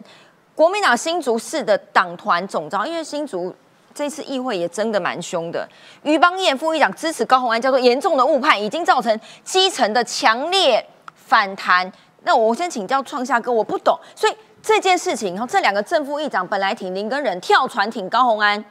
[0.53, 3.55] 国民党新竹市的党团总召，因为新竹
[3.93, 5.65] 这次议会也争得蛮凶的。
[6.03, 10.85] 于邦彦副议长支持高虹安，叫做严重的误判，已经造成基层的强烈
[11.15, 11.89] 反弹。
[12.23, 18.61] 那我先请教创夏哥，我不懂，所以这件事情，哈，这两个正副议长本来挺林根人，跳船挺高虹安，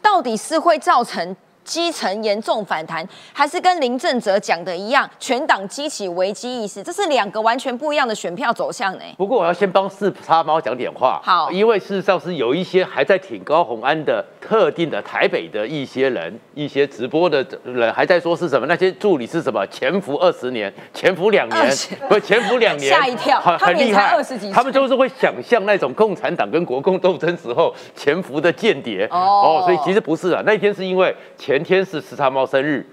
[0.00, 1.36] 到底是会造成？
[1.70, 6.82] 基层严重反弹，还是跟林正哲讲的一样，全党激起危机意识？
[6.82, 9.04] 这是两个完全不一样的选票走向呢。
[9.16, 18.66] 不过我要先帮四叉猫讲点话，好因为事实上是有一些还在挺高红安的特定的台北的一些人，一些直播的人还在说是什么？
[18.66, 19.64] 那些助理是什么？
[19.68, 24.50] 潜伏二十年，潜伏两年20，不是潜伏两年，吓一跳很厉害二十几。
[24.50, 32.86] 他们就是会想象那种共产党跟国共斗争时候潜伏的间谍哦所以其实不是啊，那天是因为前天是时差猫生日。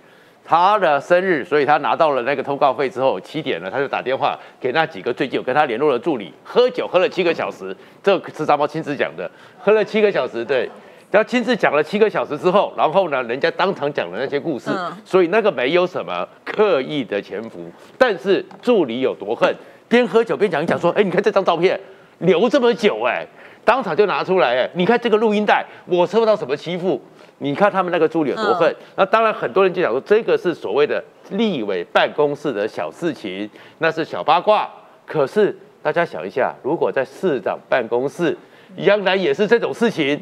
[0.50, 10.70] 他的生日，所以他拿到了那个通告费之后，七点了，他就打电话给那几个最近有跟他联络的助理，喝酒喝了七个小时，这个是张猫亲自讲的，喝了七个小时，对，
[11.12, 19.54] 然后亲自讲了七个小时之后，然后呢，人家当场讲了那些故事，嗯所以那个没有什么刻意的潜伏，但是助理有多恨，
[19.90, 21.78] 边喝酒边讲一讲说，哎，你看这张照片
[22.20, 23.28] 留这么久，哎，
[23.66, 27.02] 当场就拿出来，哎，你看这个录音带，我受到什么欺负？
[27.40, 28.76] 你看他们那个助理有多恨？
[28.96, 34.68] 那当然，很多人就讲说，这个是所谓的立委办公室的小事情，那是小八卦。
[35.06, 38.36] 可是大家想一下，如果在市长办公室，
[38.84, 40.20] 将来也是这种事情，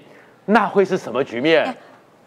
[0.48, 1.74] 那会是什么局面？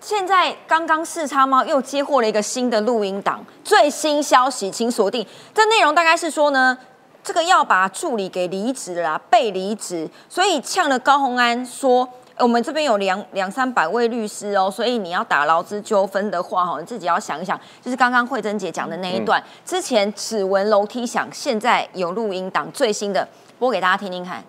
[0.01, 5.27] 现在刚刚四叉猫又接获了一个新的录音档，最新消息，请锁定。
[5.53, 6.79] 这内容大概是说呢，
[7.23, 12.09] 这个要把助理给离职了啦，被离职，所以呛了高虹安说。
[12.39, 17.61] 呃我们这边有两两三百位律师哦，所以你要打劳资纠纷的话，哈，你自己要想一想。
[17.83, 23.29] 就是刚刚慧珍姐讲的那一段，之前指纹楼梯响，现在有录音档最新的，
[23.59, 24.45] 播给大家听听看。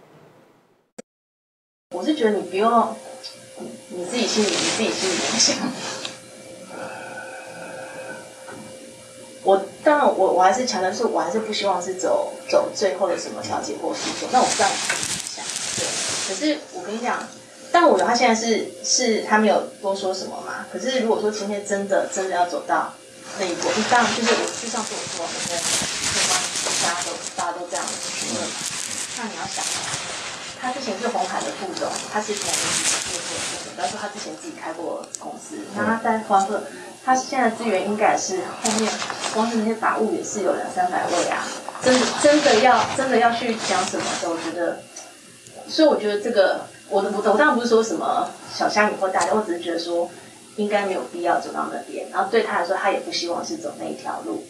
[1.96, 2.96] 我是觉得你不用，
[3.88, 5.58] 你自己心里你自己心里面想。
[9.42, 14.30] 我当然我我还是强调是，我还是不希望是走走最后的什么调解或诉讼。
[14.32, 15.44] 那我不知道你怎么想，
[15.76, 15.84] 对。
[16.28, 17.28] 可是我跟你讲，
[17.72, 20.66] 但我觉得他现在是是他没有多说什么嘛。
[20.72, 22.94] 可是如果说今天真的真的要走到
[23.40, 26.38] 那一步，当然就是我就像是我说的，跟跟方
[26.84, 28.56] 大家都大家都这样询问嘛。
[29.18, 29.64] 那你要想。
[30.62, 35.56] 他之前是红海的副总，他是从媒体业做副总，但是他之前自己开过公司。
[35.74, 36.62] 那他在欢乐，
[37.06, 38.92] 他现在资源应该是后面
[39.34, 41.48] 光是那些法务也是有两三百位啊。
[41.82, 44.82] 真真的要真的要去讲什么的，我觉得，
[45.70, 50.10] 所以我觉得这个我的我我当然不是说什么小虾米或大家，我只是觉得说
[50.56, 52.10] 应该没有必要走到那边。
[52.12, 54.44] 然后对他来说，他也不希望是走那一条路。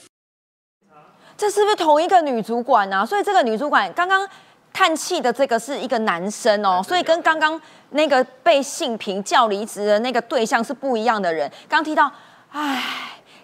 [1.38, 3.06] 这是不是同一个女主管啊？
[3.06, 4.28] 所以这个女主管刚刚
[4.74, 7.60] 叹气的这个是一个男生哦，所以跟刚刚
[7.92, 11.50] 那个被性平叫离职的那个对象是不一样的人。
[11.68, 12.12] 刚提到，
[12.52, 12.84] 唉，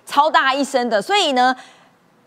[0.06, 1.56] 超大一声的，所以呢，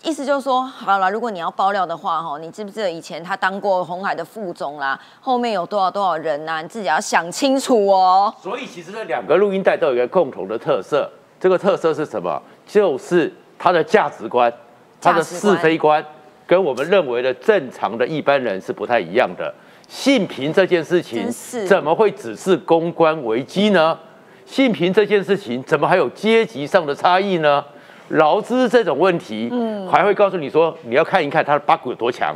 [0.05, 4.99] 意思就是说，好了，如果你要爆料的话，哈，你记不记得以前他当过红海的副总啦？
[5.21, 8.33] 后面有多少多少人呐、你自己要想清楚哦。
[8.41, 12.41] 所以其实这两个录音带都有一个共同的特色，这个特色是什么？
[12.65, 14.53] 就是他的价值观、
[15.01, 16.05] 他的是非观，
[16.47, 19.53] 跟我们认为的正常的一般人是不太一样的。
[19.89, 21.29] 性平这件事情
[21.67, 23.99] 怎么会只是公关危机呢？
[24.47, 27.65] 性平这件事情怎么还有阶级上的差异呢？
[28.09, 32.35] 劳资这种问题，嗯，还会告诉你说你要看一看他的八股有多强。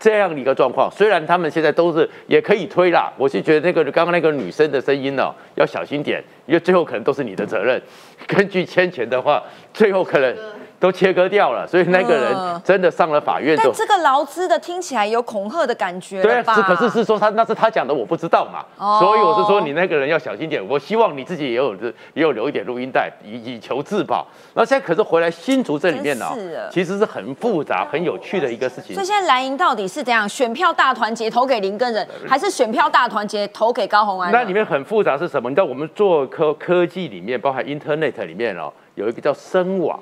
[0.00, 7.80] 这样的一个状况，虽然他们现在都是也可以推啦，我是觉得那个刚刚那个女生的声音呢、要小心点，因为最后可能都是你的责任。
[8.26, 9.42] 根据牵权的话，
[9.72, 10.36] 最后可能
[10.80, 13.62] 都切割掉了，所以那个人嗯真的上了法院就。
[13.62, 16.34] 但这个劳资的听起来有恐吓的感觉对？
[16.54, 20.66] 是可是是说他那是他讲的，我不知道嘛，哦所以我是说你那个人要小心点。
[20.68, 21.74] 我希望你自己也有
[22.14, 24.26] 也有留一点录音带，以以求自保。
[24.54, 26.26] 那现在可是回来新竹这里面呢、
[26.70, 29.06] 其实是很复杂、很有趣的一个事情所以。
[29.06, 30.28] 现在蓝营到底是怎样？
[30.28, 34.32] 选票大团结投给林根人，还是选票大团结投给高虹安？
[34.32, 35.48] 那里面很复杂是什么？
[35.48, 39.98] 你知道我们做科科技里面，包含 Internet 里面哦，有一个叫深网，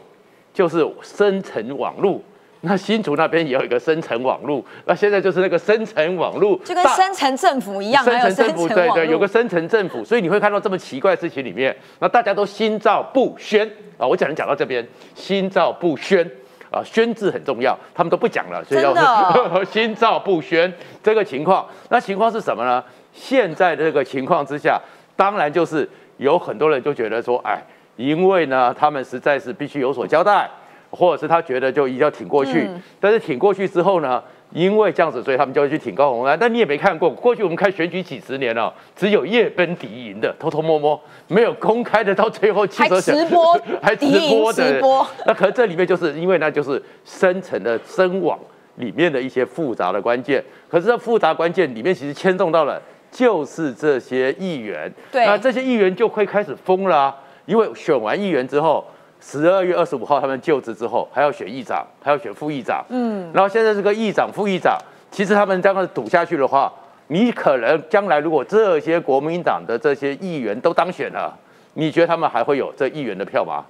[0.52, 2.22] 就是深层网路。
[2.64, 14.06] 那新竹那边也有一个深层网路，那现在就是那个深层网路，就跟深层政府一样，深还有深层政府，对对，有个深层政府，所以你会看到这么奇怪的事情里面，那大家都心照不宣啊。
[14.06, 14.86] 我讲人讲到这边，
[15.16, 16.24] 心照不宣
[16.70, 18.94] 啊，宣字很重要，他们都不讲了，所以要
[19.64, 20.72] 心照不宣
[21.02, 21.66] 这个情况。
[21.88, 22.80] 那情况是什么呢？
[23.12, 24.80] 现在的这个情况之下，
[25.16, 25.88] 当然就是
[26.18, 27.60] 有很多人就觉得说，哎，
[27.96, 30.48] 因为呢，他们实在是必须有所交代。
[30.94, 36.38] 或者是他觉得就一定要挺过去，嗯但是挺过去之后呢，因为这样子，所以他们就会去挺高虹安。
[36.38, 45.06] 但你也没看过，过去我们看选举几十年了、只有夜奔敌营的，偷偷摸摸，没有公开的，到最后汽车还直播 还直播的直播。
[45.26, 48.38] 那可能这里面就是因为那就是深层的深网
[48.74, 52.78] 里面的一些复杂的关键，可是这复杂关键里面其实牵动到了
[53.10, 57.16] 就是这些议员，对那这些议员就会开始疯了啊、
[57.46, 58.84] 因为选完议员之后，
[59.20, 64.76] 十二月二十五号他们就职之后，还要选议长，还要选副议长，嗯，然后现在这个议长、副议长，
[65.10, 66.72] 其实他们这样子赌下去的话，
[67.08, 71.36] 你可能将来如果这些国民党的这些议员都当选了，
[71.74, 73.64] 你觉得他们还会有这议员的票吗？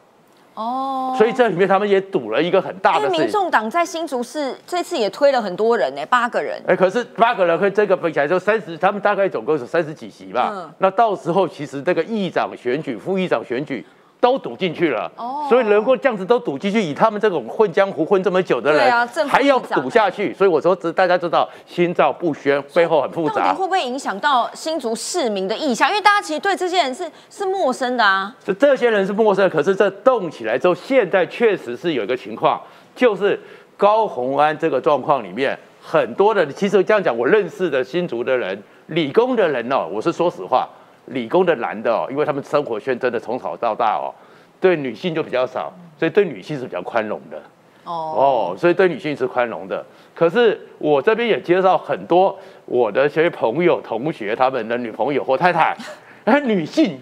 [0.55, 3.31] 哦，所以这里面他们也赌了一个很大因为民。
[3.31, 6.63] 众党在新竹市这次也推了很多人呢，八个人。
[6.67, 10.51] 哎，可是八个人和这个比起来就三十，他们大概总共是三十几席吧。
[10.53, 13.85] 嗯那到时候其实这个议长选举、副议长选举
[14.23, 15.11] 都赌进去了。
[15.17, 20.33] 哦所以能够这样子都赌进去，以他们这种混江湖混这么久的人，还要赌下去。
[20.33, 23.67] 所以我说，这大家知道心照不宣，背后很复杂到底会。
[23.67, 25.91] 不会影响到新竹市民的意向？
[25.91, 28.35] 因为大家其实对这些人是是陌生的啊。
[28.43, 32.59] 这这些人是陌生的，可是这动起来之后，现在确实是有一个情况，
[32.95, 33.39] 就是
[33.77, 40.67] 高虹安这个状况里面，很多的其实这样讲，我认识的新竹的人，理工的人哦，我是说实话，
[41.07, 44.15] 理工的男的哦，因为他们生活圈真的从小到大哦，
[44.61, 47.43] 对女性就比较少，所以对女性是比较宽容的。
[47.85, 49.85] 哦，所以对女性是宽容的。
[50.15, 55.77] 可是我这边也接到很多我的一些朋友、同学，他们的女朋友或太太，
[56.25, 57.01] 而 女性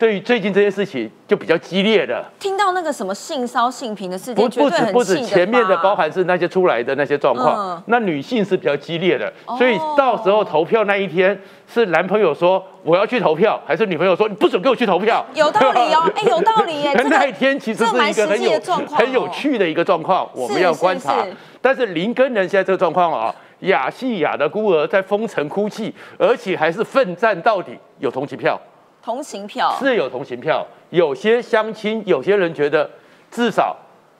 [0.00, 7.82] 对于最近这些事情就比较激烈的，听到那个什么性骚性平的事不件，绝不止不止前面的包含是那些出来的那些状况，嗯。
[7.88, 11.38] 那女性是比较激烈的，所以哦到时候投票那一天
[11.68, 15.22] 是男朋友说我要去投票，还是女朋友说你不准给我去投票？
[15.34, 16.94] 有道理哦， 哎，有道理耶。
[16.96, 18.58] 这个那一天其实是一个很有
[18.90, 21.22] 很有趣的一个状况，我们要观察。
[21.22, 21.36] 是是。
[21.60, 28.58] 但是林根人现在这个状况啊，雅西亚的孤儿在封城哭泣，而且还是奋战到底，有同情票，
[29.02, 30.66] 同情票是有同情票。
[30.90, 32.90] 有些乡亲，有些人觉得
[33.30, 33.76] 至少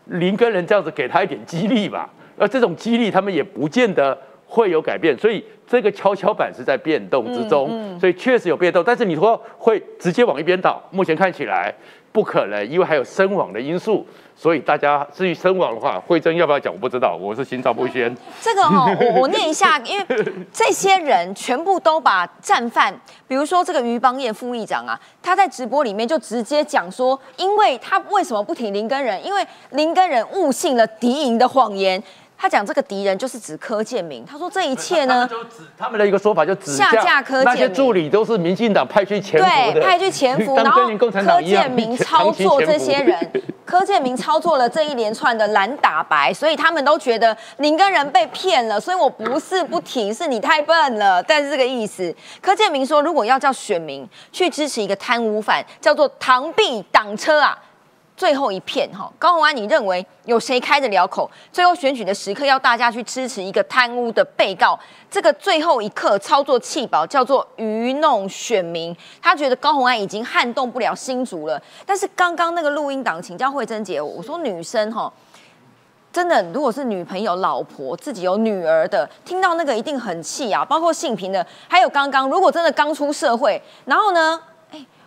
[0.07, 2.09] 林跟人这样子给他一点激励吧，
[2.39, 4.17] 而这种激励他们也不见得
[4.47, 8.83] 会有改变，所以这个跷跷板是在变动之中，嗯嗯所以确实有变动。
[8.85, 11.75] 但是你说会直接往一边倒，目前看起来
[12.13, 14.07] 不可能，因为还有身网的因素。
[14.41, 18.17] 所以大家至于身亡的话，慧珍要不要讲我不知道，我是心照不宣。
[18.41, 20.07] 这个哦、我我念一下，因为
[20.51, 29.23] 这些人全部都把战犯，比如说这个于邦彦副议长啊，他在直播里面就直接讲说，因为他为什么不挺林根人？
[29.23, 32.03] 因为林根人误信了敌营的谎言。
[32.41, 35.29] 他讲这个敌人就是指柯建明，他说这一切呢，
[35.77, 43.31] 他们的一个说法就指下架柯建明那些助理都是民进党派去潜伏的，对，派去潜伏，然后 柯建明操作这些人，
[43.67, 52.15] 柯建明操作了这一连串的蓝打白，所以他们都觉得您跟人被骗了，所以我不是不提，是你太笨了，但是这个意思。
[52.41, 57.59] 柯建明说，如果要叫选民去支持一个贪污犯，叫做螳臂挡车啊。
[58.21, 61.31] 最后一片哈，高虹安，你认为有谁开得了口？
[61.51, 64.79] 最后选举的时刻要大家去支持一个贪污的被告，
[65.11, 68.95] 这个最后一刻操作弃保叫做愚弄选民。
[69.23, 71.59] 他觉得高虹安已经撼动不了新竹了。
[71.87, 75.11] 但是刚刚那个录音档，请教慧珍姐，我说女生哈。
[76.13, 80.63] 真的，如果是女朋友、老婆自己有女儿的，听到那个一定很气啊！
[80.63, 84.39] 包括性平的，还有刚刚，如果真的刚出社会，然后呢，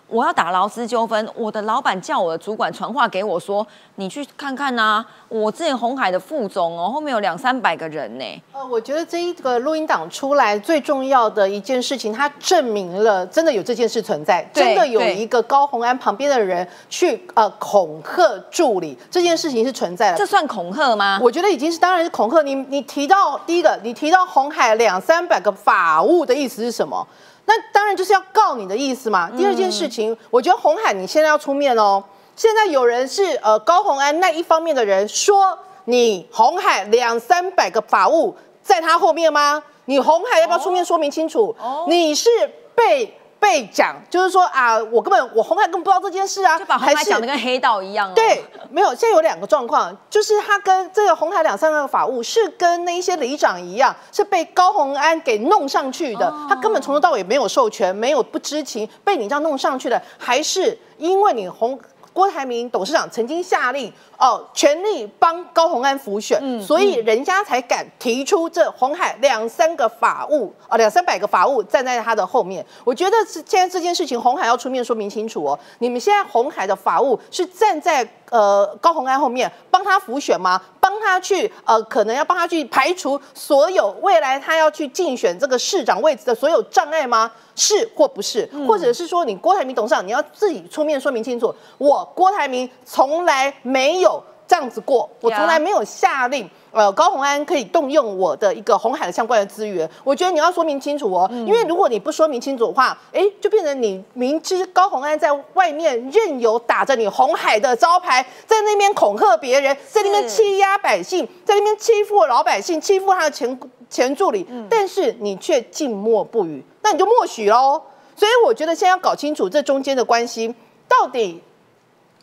[0.07, 8.43] 我要打劳资纠纷，我的老板叫我的主管传话给我说，你去看看呐、我之前红海的副总哦，后面有两三百个人呢。
[8.51, 20.17] 呃，我觉得这一个录音档出来最重要的一件事情，它证明了真的有这件事存在，真的有一个高红安旁边的人去呃恐吓助理，这件事情是存在的。
[20.17, 21.19] 这算恐吓吗？
[21.23, 22.43] 我觉得已经是当然是恐吓。
[22.43, 27.07] 你你提到第一个，你提到红海两三百个法务的意思是什么？
[27.45, 29.29] 那当然就是要告你的意思嘛。
[29.31, 32.03] 第二件事情，我觉得红海你现在要出面哦。
[32.35, 39.61] 现在有人是呃高红安那一方面的人说你红海两三百个法务在他后面吗？
[39.85, 41.55] 你红海要不要出面说明清楚？
[41.87, 42.29] 你是
[42.73, 48.13] 被被讲，就是说啊，我根本我红海根本不知道这件事啊，就把红海讲的跟黑道一样哦。
[48.15, 61.77] 对，没有，现在有两个状况，就是他跟这个红海两三个法务是跟那一些里长一样，是被高红安给弄上去的，他根本从头到尾没有授权，没有不知情，被你这样弄上去的，还是因为你红。
[62.13, 72.65] 郭台铭董事长曾经下令哦，全力帮高鸿安辅选，所以人家才敢提出这红海两三个法务啊，两三百个法务站在他的后面。
[72.83, 75.59] 我觉得是现在这件事情，红海要出面说明清楚哦。
[75.79, 80.59] 你们现在红海的法务是站在呃高鸿安后面帮他辅选吗？
[80.79, 87.31] 帮他去呃，可能要帮他去排除所有未来他要去竞选这个市长位置的所有障碍吗？
[87.55, 88.49] 是或不是？
[88.67, 96.49] 或者是说你郭台铭董事长你要自己出面说明清楚，我郭台铭从来没有这样子过，我从来没有下令。
[96.73, 117.79] 呃，高鸿安可以动用我的一个红海的相关的资源，我觉得你要说明清楚哦，因为如果你不说明清楚的话，哎，就变成你明知高鸿安在外面任由打着你红海的招牌，在那边恐吓别人，在那边欺压百姓，在那边欺负老百姓，欺负他的前前助理，但是你却静默不语，那你就默许喽。
[118.15, 120.55] 所以我觉得现在要搞清楚这中间的关系
[120.87, 121.43] 到底。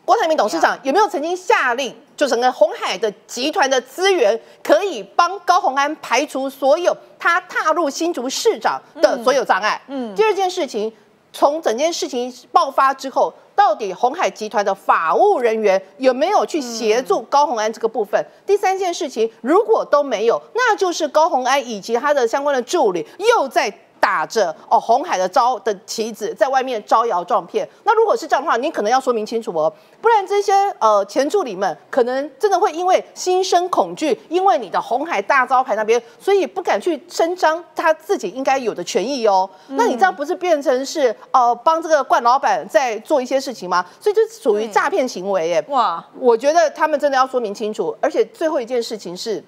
[0.03, 9.81] 郭台铭董事长有没有曾经下令，就整个红海的集团的资源可以帮高鸿安排除所有他踏入新竹市长的所有障碍？
[9.87, 10.93] 嗯，第二件事情，
[11.33, 18.23] 从整件事情爆发之后，到底红海集团的法务人员有没有去协助高鸿安这个部分？
[18.45, 23.73] 第三件事情，如果都没有，那就是高鸿安以及他的相关的助理又在。
[24.01, 27.65] 打着哦红海的招的旗子，在外面招摇撞骗。
[27.83, 29.71] 那如果是这样的话，你可能要说明清楚哦，
[30.01, 39.47] 不然这些呃前助理们可能真的会因为心生恐惧，因为你的红海大招牌那边，所以不敢去伸张他自己应该有的权益哦。
[39.67, 43.85] 那你这样不是变成是呃帮这个冠老板在做一些事情吗？
[43.99, 45.63] 所以这属于诈骗行为耶。
[45.69, 47.95] 哇，我觉得他们真的要说明清楚。
[48.01, 49.43] 而且最后一件事情是，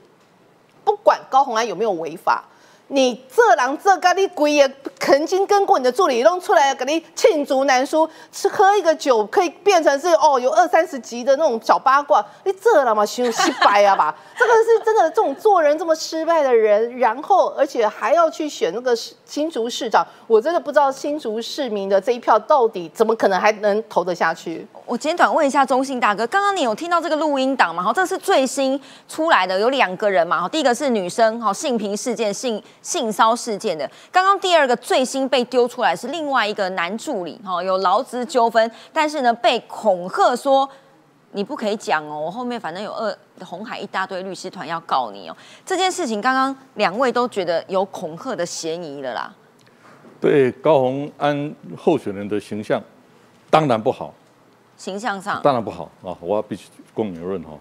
[0.83, 2.43] 不管高红安有没有违法。
[2.89, 14.15] 你这狼这咖喱鬼也曾经跟过你的助理弄出来给你罄竹难书，吃喝一个酒可以变成是哦有二三十集的那种小八卦，你这了嘛修失败啊吧？
[14.37, 24.67] 这个是真的，这种做人这么失败的人，然后而且还要去选那个新竹市长，我真的不知道新竹市民的这一票到底怎么可能还能投得下去？
[24.85, 27.81] 我简短问一下中信大哥，刚刚你有听到这个录音档吗？
[27.81, 32.61] 好，这是最新出来的，有两个人嘛，好，第一个是女生，好，性平事件性。
[32.83, 40.69] 性骚事件的，刚刚第二个最新被丢出来是另外一个男助理，哈，有劳资纠纷，但是呢被恐吓说
[41.31, 45.35] 你不可以讲哦，我后面反正有二红海一大堆律师团要告你哦。
[45.65, 49.33] 这件事情刚刚两位都觉得有恐吓的嫌疑了啦。
[50.19, 52.81] 对高鸿安候选人的形象
[53.49, 54.13] 当然不好，
[54.75, 57.51] 形象上当然不好啊，我要必须公明论哈。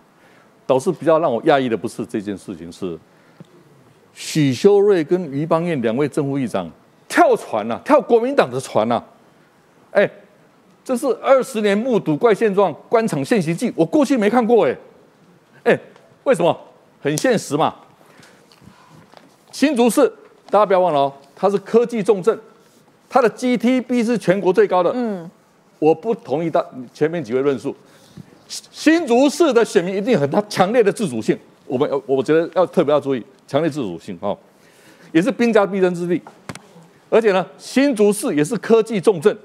[0.67, 2.99] 导致比较让我讶异的不是这件事情是。
[4.15, 6.71] 许修瑞跟于邦彦两位正副议长
[7.09, 9.03] 跳船呐，跳国民党的船呐！
[9.91, 10.11] 哎，
[10.85, 14.77] 这是二十年目睹怪现状，官场现形记，我过去没看过哎。
[15.65, 15.79] 哎，
[16.25, 16.59] 为什么？
[17.01, 17.75] 很现实嘛。
[19.51, 20.11] 新竹市，
[20.49, 22.39] 大家不要忘了哦，它是科技重镇，
[23.09, 24.91] 它的 GTB 是全国最高的。
[24.95, 25.31] 嗯，
[25.79, 27.75] 我不同意大前面几位论述。
[28.49, 33.25] 新竹市的选民一定很他强烈的自主性，我们要我觉得要特别要注意。
[33.53, 34.35] 强烈自主性哦，
[35.13, 36.19] 也是兵家必争之地，
[37.11, 39.37] 而且呢，新竹市也是科技重镇，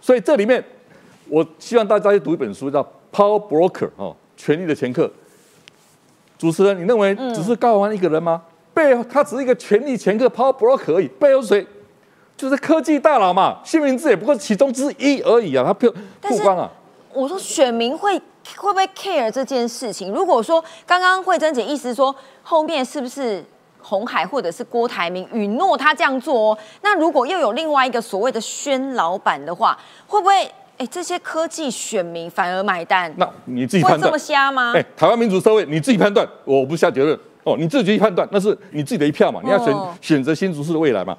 [0.00, 0.64] 所以这里面，
[1.28, 5.12] 我希望大家去读一本书，叫《Power Broker》哦，权力的掮客。
[6.38, 8.42] 主持人，你认为只是高安一个人吗？
[8.72, 11.66] 背后他只是一个权力掮客，Power Broker 而已，背后谁？
[12.38, 15.90] 就是科技大佬嘛，谢明志也不过其中之一而已啊，他不
[16.22, 16.72] 曝光啊。
[17.12, 18.18] 我说选民会
[18.56, 20.12] 会不会 care 这件事情？
[20.12, 23.44] 如果说刚刚慧珍姐意思说后面是不是
[23.80, 26.56] 红海或者是郭台铭允诺他这样做？
[26.82, 33.12] 那如果又有另外一个所谓的宣老板的话，会不会哎这些科技选民反而买单？
[33.16, 34.72] 那你自己判断这么瞎吗？
[34.74, 41.16] 哎，台湾民主社会你自己判断，我不下结论哦，你自己去判断，那是你自己的一票嘛，你要选选择新竹市的未来嘛，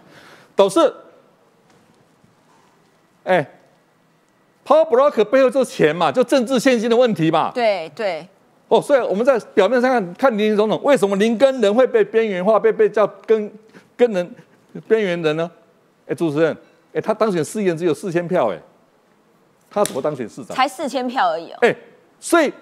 [0.56, 0.94] 导致
[3.24, 3.48] 哎。
[4.66, 7.52] Power Broker 背后就是钱嘛，就政治现金的问题嘛。
[7.54, 8.28] 对对。
[8.68, 13.52] 哦，所以我们在表面上看看林林总总，为什么林根人会被边缘化，被被叫跟
[13.98, 14.36] 跟人
[14.88, 15.52] 边缘人呢？
[16.08, 16.56] 哎，主持人，
[16.94, 18.58] 哎，他当选市议员只有四千票，哎，
[19.70, 20.56] 他怎么当选市长？
[20.56, 21.58] 才四千票而已哦。
[21.62, 21.76] 哎，
[22.18, 22.54] 所以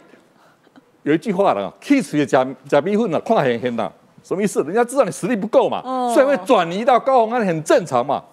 [1.03, 3.91] 有一句话了，kiss 也假假逼混了，跨很很呐，
[4.23, 4.63] 什么意思？
[4.63, 5.83] 人家知道你实力不够嘛，
[6.13, 8.23] 所以会转移到高鸿安，很正常嘛。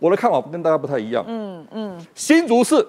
[0.00, 1.24] 我的看法跟大家不太一样。
[1.28, 2.84] 嗯嗯，新竹市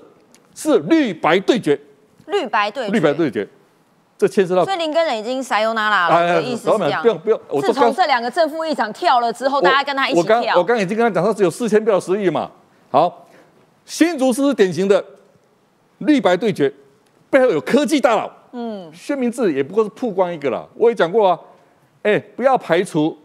[0.55, 1.79] 是绿白对决，
[2.25, 3.47] 绿白对绿白对决，
[4.17, 4.65] 这牵涉到。
[4.65, 7.01] 所以林根人已经塞尤娜拉了，意思是这样。
[7.01, 10.57] 不用不用，自从这两个正副议长跳了之后，大家跟他一起跳。
[10.57, 12.49] 我刚已经跟他讲，他只有四千票十亿嘛。
[12.89, 13.27] 好，
[13.85, 15.03] 新竹市是典型的
[15.99, 16.73] 绿白对决，
[17.29, 18.31] 背后有科技大佬。
[18.53, 20.67] 嗯，薛明志也不过是曝光一个了。
[20.75, 21.39] 我也讲过啊，
[22.03, 23.17] 哎，不要排除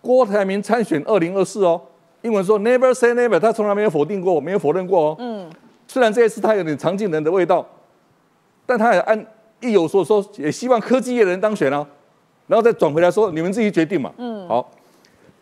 [0.00, 1.80] 郭台铭参选二零二四哦。
[2.22, 5.16] 英文说 never say never，他从来没有否定过，没有否认过哦。
[5.18, 5.50] 嗯，
[5.86, 7.66] 虽然这一次他有点常进人的味道，
[8.66, 9.26] 但他也按
[9.60, 11.86] 一有所说，也希望科技业的人当选啊，
[12.46, 14.12] 然后再转回来说你们自己决定嘛。
[14.18, 14.70] 嗯，好，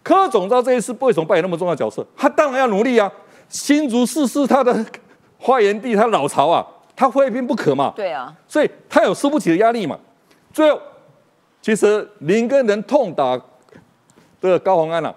[0.02, 2.06] 柯总召这一次为什么扮演那么重要角色？
[2.16, 3.10] 他当然要努力啊。
[3.48, 4.84] 新竹市是他的
[5.38, 6.66] 发源地，他老巢啊，
[6.96, 7.92] 他非拼不可嘛。
[7.94, 9.96] 对啊，所以他有输不起的压力嘛。
[10.52, 10.80] 最后，
[11.62, 13.40] 其实林根人痛打
[14.40, 15.14] 这个高鸿安了、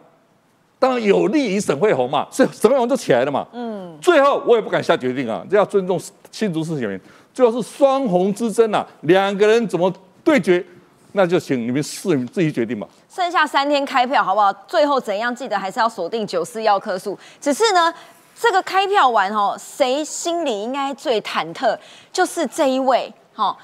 [0.80, 3.46] 当然有利于沈惠红嘛，所以沈惠红就起来了嘛。
[3.52, 6.00] 嗯，最后我也不敢下决定啊，这要尊重
[6.32, 7.00] 新竹市选民。
[7.34, 10.66] 最后是双红之争啊，两个人怎么对决，
[11.12, 12.88] 那就请你们市民自己决定吧。
[13.10, 14.52] 剩下三天开票，好不好？
[14.68, 15.34] 最后怎样？
[15.34, 17.18] 记得还是要锁定九四要科数。
[17.42, 17.94] 只是呢，
[18.38, 21.78] 这个开票完哦，谁心里应该最忐忑？
[22.12, 23.56] 就是这一位，哈，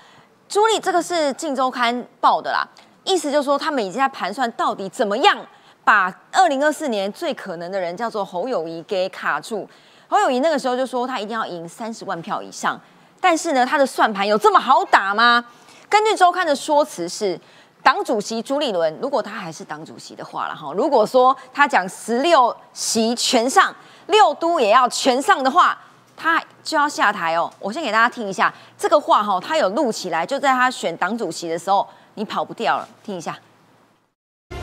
[0.50, 2.68] 朱莉，这个是《镜周刊》报的啦，
[3.04, 5.38] 意思就是说他们已经在盘算到底怎么样
[5.86, 9.66] 把二零二四年最可能的人叫做侯友谊给卡住。
[10.10, 12.78] 侯友谊那个时候就说他一定要赢三十万票以上，
[13.22, 15.46] 但是呢，他的算盘有这么好打吗？
[15.88, 17.40] 根据周刊的说辞是。
[17.84, 23.72] 党主席朱立伦，如果他还是党主席的话了哈，如果说他讲十六席全上，
[24.08, 25.78] 六都也要全上的话，
[26.18, 27.48] 他就要下台哦。
[27.60, 33.38] 我先给大家听一下这个话哈，他有录起来，就在他选党主席的时候，你跑不掉了，听一下。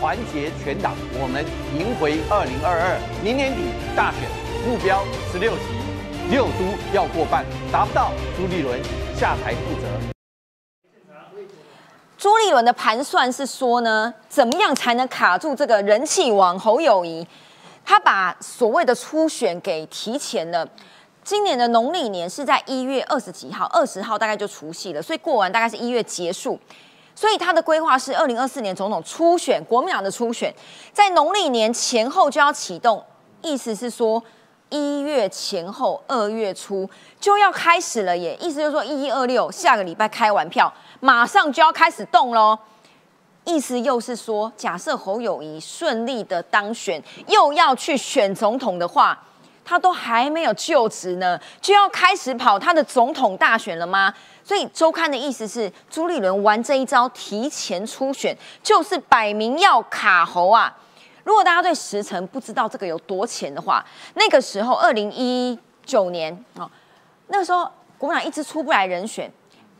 [0.02, 1.44] 团结全党，我们
[1.78, 3.62] 赢回二零二二，明年底
[3.94, 4.28] 大选
[4.66, 5.62] 目标十六席，
[6.28, 8.82] 六都要过半，达不到朱立伦
[9.16, 9.86] 下台负责。
[12.18, 17.24] 朱立伦的盘算是说呢，怎么样才能卡住这个人气王侯友谊？
[17.84, 20.68] 他把所谓的初选给提前了。
[21.22, 26.58] 今年的农历年是在一月二十几号，二十号大概就除夕了，所以过完大概是一月结束。
[27.14, 30.52] 所以他的规划是二零二四年总统初选，国民党的初选
[30.92, 33.04] 在农历年前后就要启动，
[33.42, 34.22] 意思是说
[34.70, 36.88] 一月前后二月初
[37.20, 38.36] 就要开始了耶。
[38.40, 40.72] 意思就是说一一二六下个礼拜开完票。
[41.00, 42.56] 马上就要开始动喽，
[43.44, 49.20] 意思又是说，假设侯友谊顺利的当选，又要去选总统的话，
[49.64, 54.14] 他都还没有就职呢，就要开始跑他的总统大选了吗？
[54.44, 60.76] 所以周刊的意思是，朱立伦玩这一招提前初选，就是摆明要卡喉啊。
[61.24, 63.84] 如果大家对时辰不知道这个有多浅的话，
[64.14, 66.70] 那个时候二零一九年哦，
[67.28, 69.30] 那个时候国民党一直出不来人选。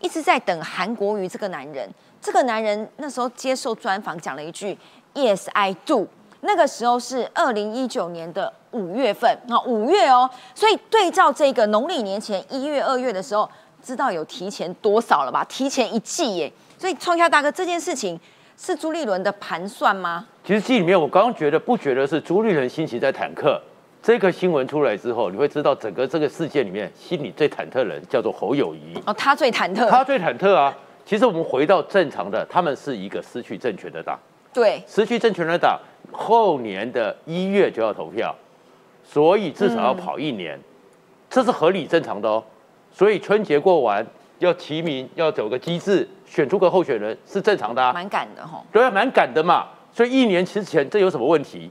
[0.00, 1.88] 一直在等韩国瑜这个男人，
[2.20, 4.76] 这个男人那时候接受专访讲了一句
[5.14, 6.08] “Yes I do”，
[6.40, 13.48] 那个时候是二零一九年的五月份啊，五月哦，所以对照这个农历年前一月、二月的时候，
[13.82, 15.44] 知道有提前多少了吧？
[15.48, 16.52] 提前一季耶！
[16.78, 18.18] 所以创下大哥这件事情
[18.56, 20.26] 是朱立伦的盘算吗？
[20.44, 23.60] 其实戏里面我刚刚觉得不觉得是朱立伦心情在忐忑。
[24.02, 29.00] 这个新闻出来之后，你会知道整个这个世界里面，心里最忐忑的人叫做侯友谊。
[29.06, 29.88] 哦，他最忐忑。
[29.88, 30.76] 他最忐忑啊！
[31.06, 34.18] 其实我们回到正常的，他们是一个失去政权的党。
[34.52, 34.82] 对。
[34.88, 35.78] 失去政权的党，
[36.10, 38.34] 后年的一月就要投票，
[39.04, 40.58] 所以至少要跑一年，
[41.30, 42.42] 这是合理正常的哦。
[42.92, 44.06] 所以春节过完
[44.38, 47.92] 要提名，要走个机制，选出个候选人是正常的啊。
[47.92, 48.62] 蛮赶的哈。
[48.70, 49.66] 对啊，蛮赶的嘛。
[49.92, 51.70] 所以一年之前这有什么问题？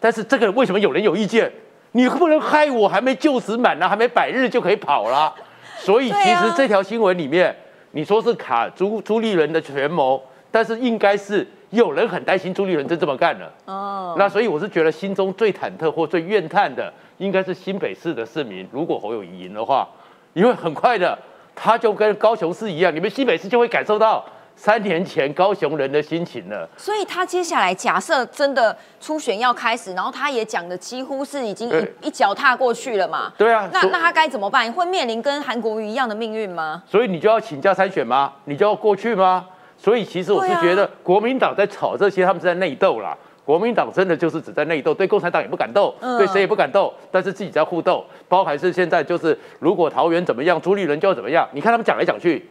[0.00, 1.50] 但是这个为什么有人有意见？
[1.92, 5.34] 你不能害我，还没就职满呢，还没百日就可以跑了。
[5.76, 7.54] 所以其实这条新闻里面，
[7.90, 13.52] 你说是卡朱朱立伦的权谋，但是应该是有人很担心朱立伦真这么干了。
[13.66, 18.66] 哦，那所以我是觉得心中最忐忑或最怨叹的，应该是新北市的市民。
[18.72, 19.86] 如果侯友谊赢的话，
[20.34, 21.18] 因为很快的，
[21.54, 24.24] 他就跟高雄市一样，你们新北市就会感受到。
[24.54, 33.32] 三年前高雄人的心情了，所以他接下来假设真的初选要开始，然后他也讲的几乎是已经一一脚踏过去了嘛？
[33.38, 34.70] 对啊，那那他该怎么办？
[34.70, 36.82] 会面临跟韩国瑜一样的命运吗？
[36.86, 38.30] 所以你就要请假参选吗？
[38.44, 39.46] 你就要过去吗？
[39.78, 43.16] 所以其实我是觉得国民党在吵这些，他们是在内斗啦。
[43.44, 48.04] 国民党真的就是只在内斗，对共产党也不敢斗，对谁也不敢斗，但是自己在互斗。
[48.28, 51.48] 包含是现在就是如果桃园怎么样，朱立伦就要怎么样。
[51.52, 52.44] 你看他们讲来讲去。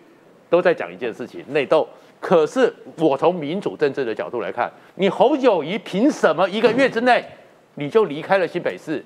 [0.49, 1.87] 都在讲一件事情，内斗。
[2.19, 7.23] 可是我从民主政治的角度来看，你侯友谊凭什么一个月之内
[7.75, 9.01] 你就离开了新北市？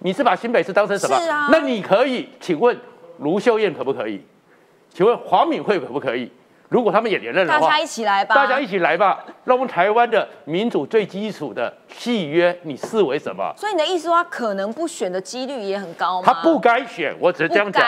[0.00, 1.16] 你是把新北市当成什么？
[1.50, 2.76] 那你可以，请问
[3.20, 4.20] 卢秀燕可不可以？
[4.90, 6.30] 请问黄敏惠可不可以？
[6.72, 9.24] 如果他们也连任的话，大家一起来吧，大家一起来吧。
[9.44, 13.52] 那我们台湾的民主最基础的契约，你视为什么？
[13.56, 16.26] 所以你的意思说，可能不选的几率也很高吗？
[16.26, 17.84] 他不该选，我只是这样讲。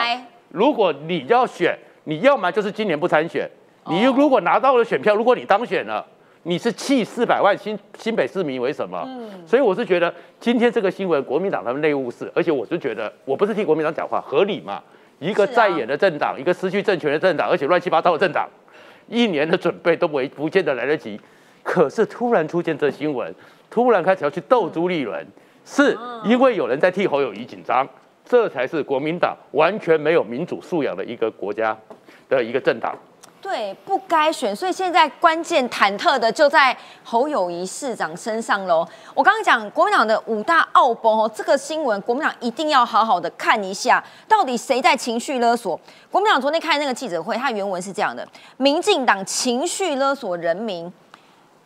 [0.49, 1.77] 如果你要选。
[2.07, 3.49] 你要么就是今年不参选，
[3.87, 6.05] 你如果拿到了选票，如果你当选了，
[6.43, 9.03] 你是弃四百万新新北市民为什么？
[9.07, 14.79] 嗯，所以我是觉得今天这个新闻，国民党他们内务事，而且我是觉得，我不是替国民党讲话，合理嘛？
[15.17, 18.47] 一个在野的政党，一个失去政权的政党，而且乱七八糟的政党，
[19.07, 21.19] 一年的准备都没不见得来得及，
[21.63, 23.33] 可是突然出现这新闻，
[23.69, 25.25] 突然开始要去斗朱立伦，
[25.65, 27.87] 是因为有人在替侯友谊紧张。
[28.27, 31.77] 这才是国民党完全没有民主素养的一个国家
[32.27, 32.97] 的一个政党。
[33.45, 38.83] 对，不该选，所以现在关键忐忑的就在侯友谊市长身上喽。
[39.13, 45.79] 我刚刚讲国民党的五大奥崩哦，这个新闻国民党一定要好好的看一下，到底谁在情绪勒索？
[46.09, 48.27] 国民党昨天开那个记者会，它原文是这样的：
[48.57, 50.91] 民进党情绪勒索人民。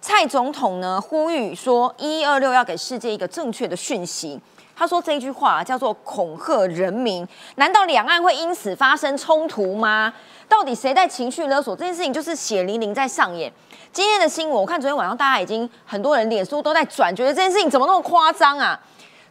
[0.02, 4.38] 蔡总统呢呼吁说，一一二六要给世界一个正确的讯息。
[4.80, 10.14] 他说这一句话叫做恐吓人民，难道两岸会因此发生冲突吗？
[10.48, 13.52] 到底谁在情绪勒索这件事情，就是血淋淋在上演。
[13.92, 18.80] 今天的新闻，我看昨天晚上大家已经很多人脸书都在转，觉得这件事情怎么那么夸张啊？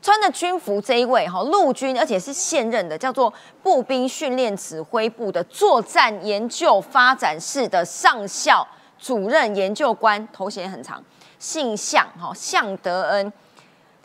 [0.02, 3.32] 穿着军服这一位哈陆军，而且是现任的，叫做
[3.62, 8.68] 步兵训练指挥部的作战研究发展室的上校
[8.98, 11.02] 主任研究官，头衔很长，
[11.38, 13.32] 姓向哈向德恩，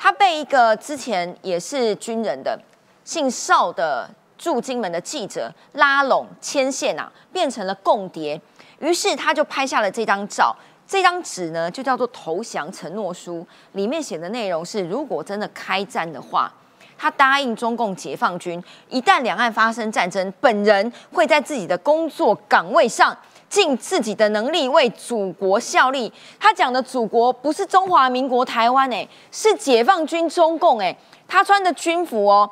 [0.04, 2.60] 他被一个之前也是军人的
[3.06, 4.10] 姓邵的。
[4.36, 8.42] 驻金门的记者拉拢牵线啊，变成了共谍。
[8.80, 10.54] 于是他就拍下了这张照，
[10.86, 13.48] 这张纸呢就叫做投降承诺书。
[13.72, 16.52] 里面写的内容是：如果真的开战的话，
[16.98, 23.18] 他答应中共解放军，一旦两岸发生战争，本人会在自己的工作岗位上
[23.54, 26.12] 尽自己的能力为祖国效力。
[26.40, 30.98] 他讲的祖国不是中华民国台湾哎，是解放军中共哎。
[31.28, 32.50] 他穿的军服哦。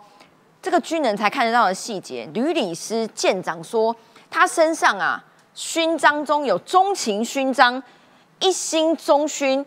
[0.62, 3.96] 这个军人才看得到的细节，吕礼师舰长说，
[4.30, 5.24] 他身上啊
[5.56, 7.82] 勋章中有中情勋章，
[8.40, 9.66] 一星中勋，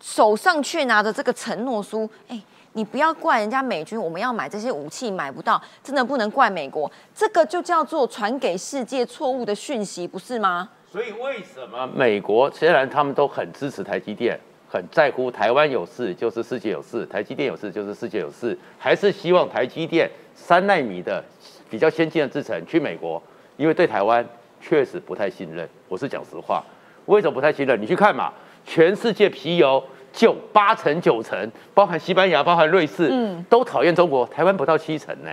[0.00, 2.08] 手上却拿着这个承诺书。
[2.28, 2.40] 哎，
[2.74, 10.68] 你不要怪人家美军，我们要买这些武器买不到，真的不能怪美国，这个就叫做传给世界错误的讯息，不是吗？
[10.90, 14.38] 所以为什么美国虽然他们都很支持台积电？
[14.70, 21.24] 很在乎台湾有事就是世界有事，台积电有事就是世界有事，还是希望台积电三纳米的
[21.70, 23.22] 比较先进的制程去美国，
[23.56, 24.22] 因为对台湾
[24.60, 25.66] 确实不太信任。
[25.88, 26.62] 我是讲实话，
[27.06, 27.80] 为什么不太信任？
[27.80, 28.30] 你去看嘛，
[28.62, 29.82] 全世界皮油
[30.18, 35.30] 就八成九成，包含西班牙、包含瑞士，嗯，都讨厌中国，台湾不到七成呢。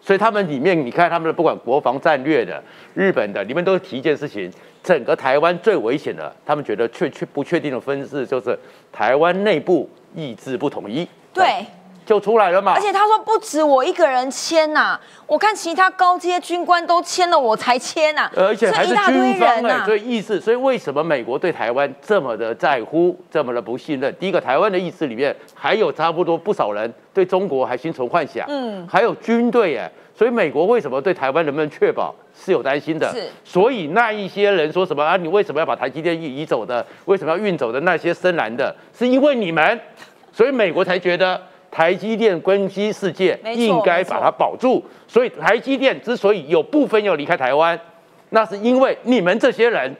[0.00, 2.60] 所以他们里面，你看他们的不管国防战略的、
[2.92, 4.50] 日本的，里面都是提一件事情。
[4.82, 8.58] 整个台湾最危险的，他们觉得确确不确定的分式就是
[8.92, 11.64] 台湾内部意志不统一，对，
[12.06, 12.72] 就出来了嘛。
[12.74, 18.30] 而且他说不止我一个人签呐，我看其他高阶军官都签了，我才签呐。
[18.34, 24.14] 而且还是军方哎，所以意思，所以为什么美国对台湾这么的在乎，这么的不信任？
[24.18, 29.90] 第一个，台湾的意思里面还有差不多不少人对中国还心存幻想，嗯，还有军队哎。
[30.16, 33.12] 所以美国为什么对台湾能不能确保是有担心的？
[33.12, 33.28] 是。
[33.44, 35.14] 所以那一些人说什么啊？
[35.14, 36.86] 你为什么要把台积电移移走的？
[37.04, 38.74] 为什么要运走的那些深蓝的？
[38.96, 39.78] 是因为你们，
[40.32, 41.38] 所以美国才觉得
[41.76, 44.82] 台积电关机世界，应该把它保住。
[45.06, 47.78] 所以台积电之所以有部分要离开台湾，
[48.30, 49.94] 那是因为你们这些人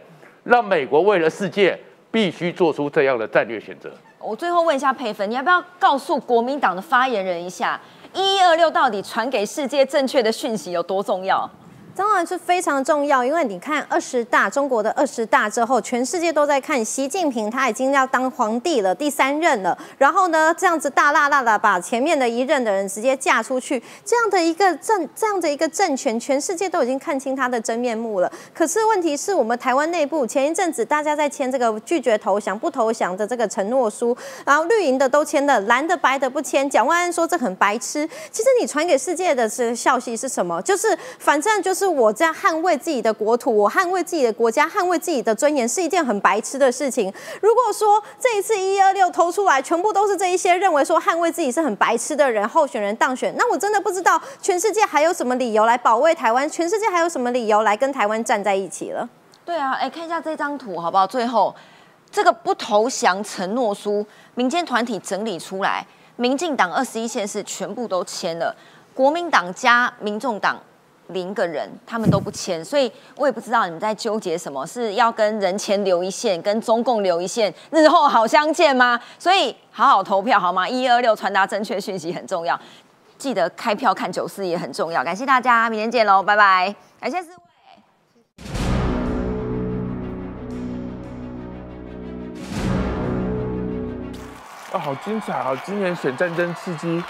[0.45, 1.79] 让美国为了世界
[2.11, 3.91] 必须做出这样的战略选择。
[4.19, 7.79] 我最后问一下佩芬，你要不要告诉国民党的发言人一下？
[8.15, 11.49] 一一二六到底传给世界正确的讯息有多重要？
[11.97, 19.77] 当然是非常重要，因为你看二十大，中国的二十大之后，全世界都在看习近平，他已经要当皇帝了，第三任了。
[19.97, 28.31] 然后呢，这样子大辣辣的把前面的一任的人直接嫁出去，这样的一个政，这样的一个政权，全世界都已经看清他的真面目了。
[28.53, 36.69] 可是问题是我们台湾内部，前一阵子大家在签这个拒绝投降、不投降的这个承诺书，然后绿营的都签了，蓝的、白的不签。
[36.69, 38.07] 蒋万安说这很白痴。
[38.31, 40.61] 其实你传给世界的是消息是什么？
[40.61, 41.86] 就是反正就是。
[41.87, 47.13] 我这样捍卫自己的国土，我捍卫自己的国家，捍卫自己的尊严，是一件很白痴的事情。
[47.41, 59.09] 如果说这一次一二六投出来，全部都是这一些认为说捍卫自己是很白痴的人候选人当选，那我真的不知道全世界还有什么理由来保卫台湾，全世界还有什么理由来跟台湾站在一起了？
[59.45, 61.07] 对啊，哎，看一下这张图好不好？
[61.07, 61.55] 最后
[62.11, 68.55] 这个不投降承诺书，民间团体整理出来，民进党二十一县市全部都签了，
[68.95, 70.59] 国民党加民众党。
[71.09, 79.01] 零个人，他们都不签，所以我也不知道你们在纠结什么，是要跟人前留一线，跟中共留一线，日后好相见吗？
[79.19, 80.69] 所以好好投票好吗？
[80.69, 82.59] 一二六传达正确讯息很重要，
[83.19, 85.05] 记得开票看九四也很重要。
[85.05, 86.75] 感谢大家，明天见喽，拜拜。
[87.01, 87.37] 感谢四位。
[94.73, 97.03] 啊，好精彩，啊今年选战争刺激。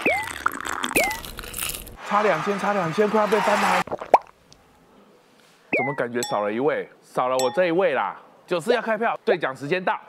[2.07, 3.83] 差两千，差两千，快要被翻盘。
[3.91, 6.89] 怎么感觉少了一位？
[7.03, 8.15] 少了我这一位啦。
[8.45, 9.99] 九四要开票，兑奖时间到。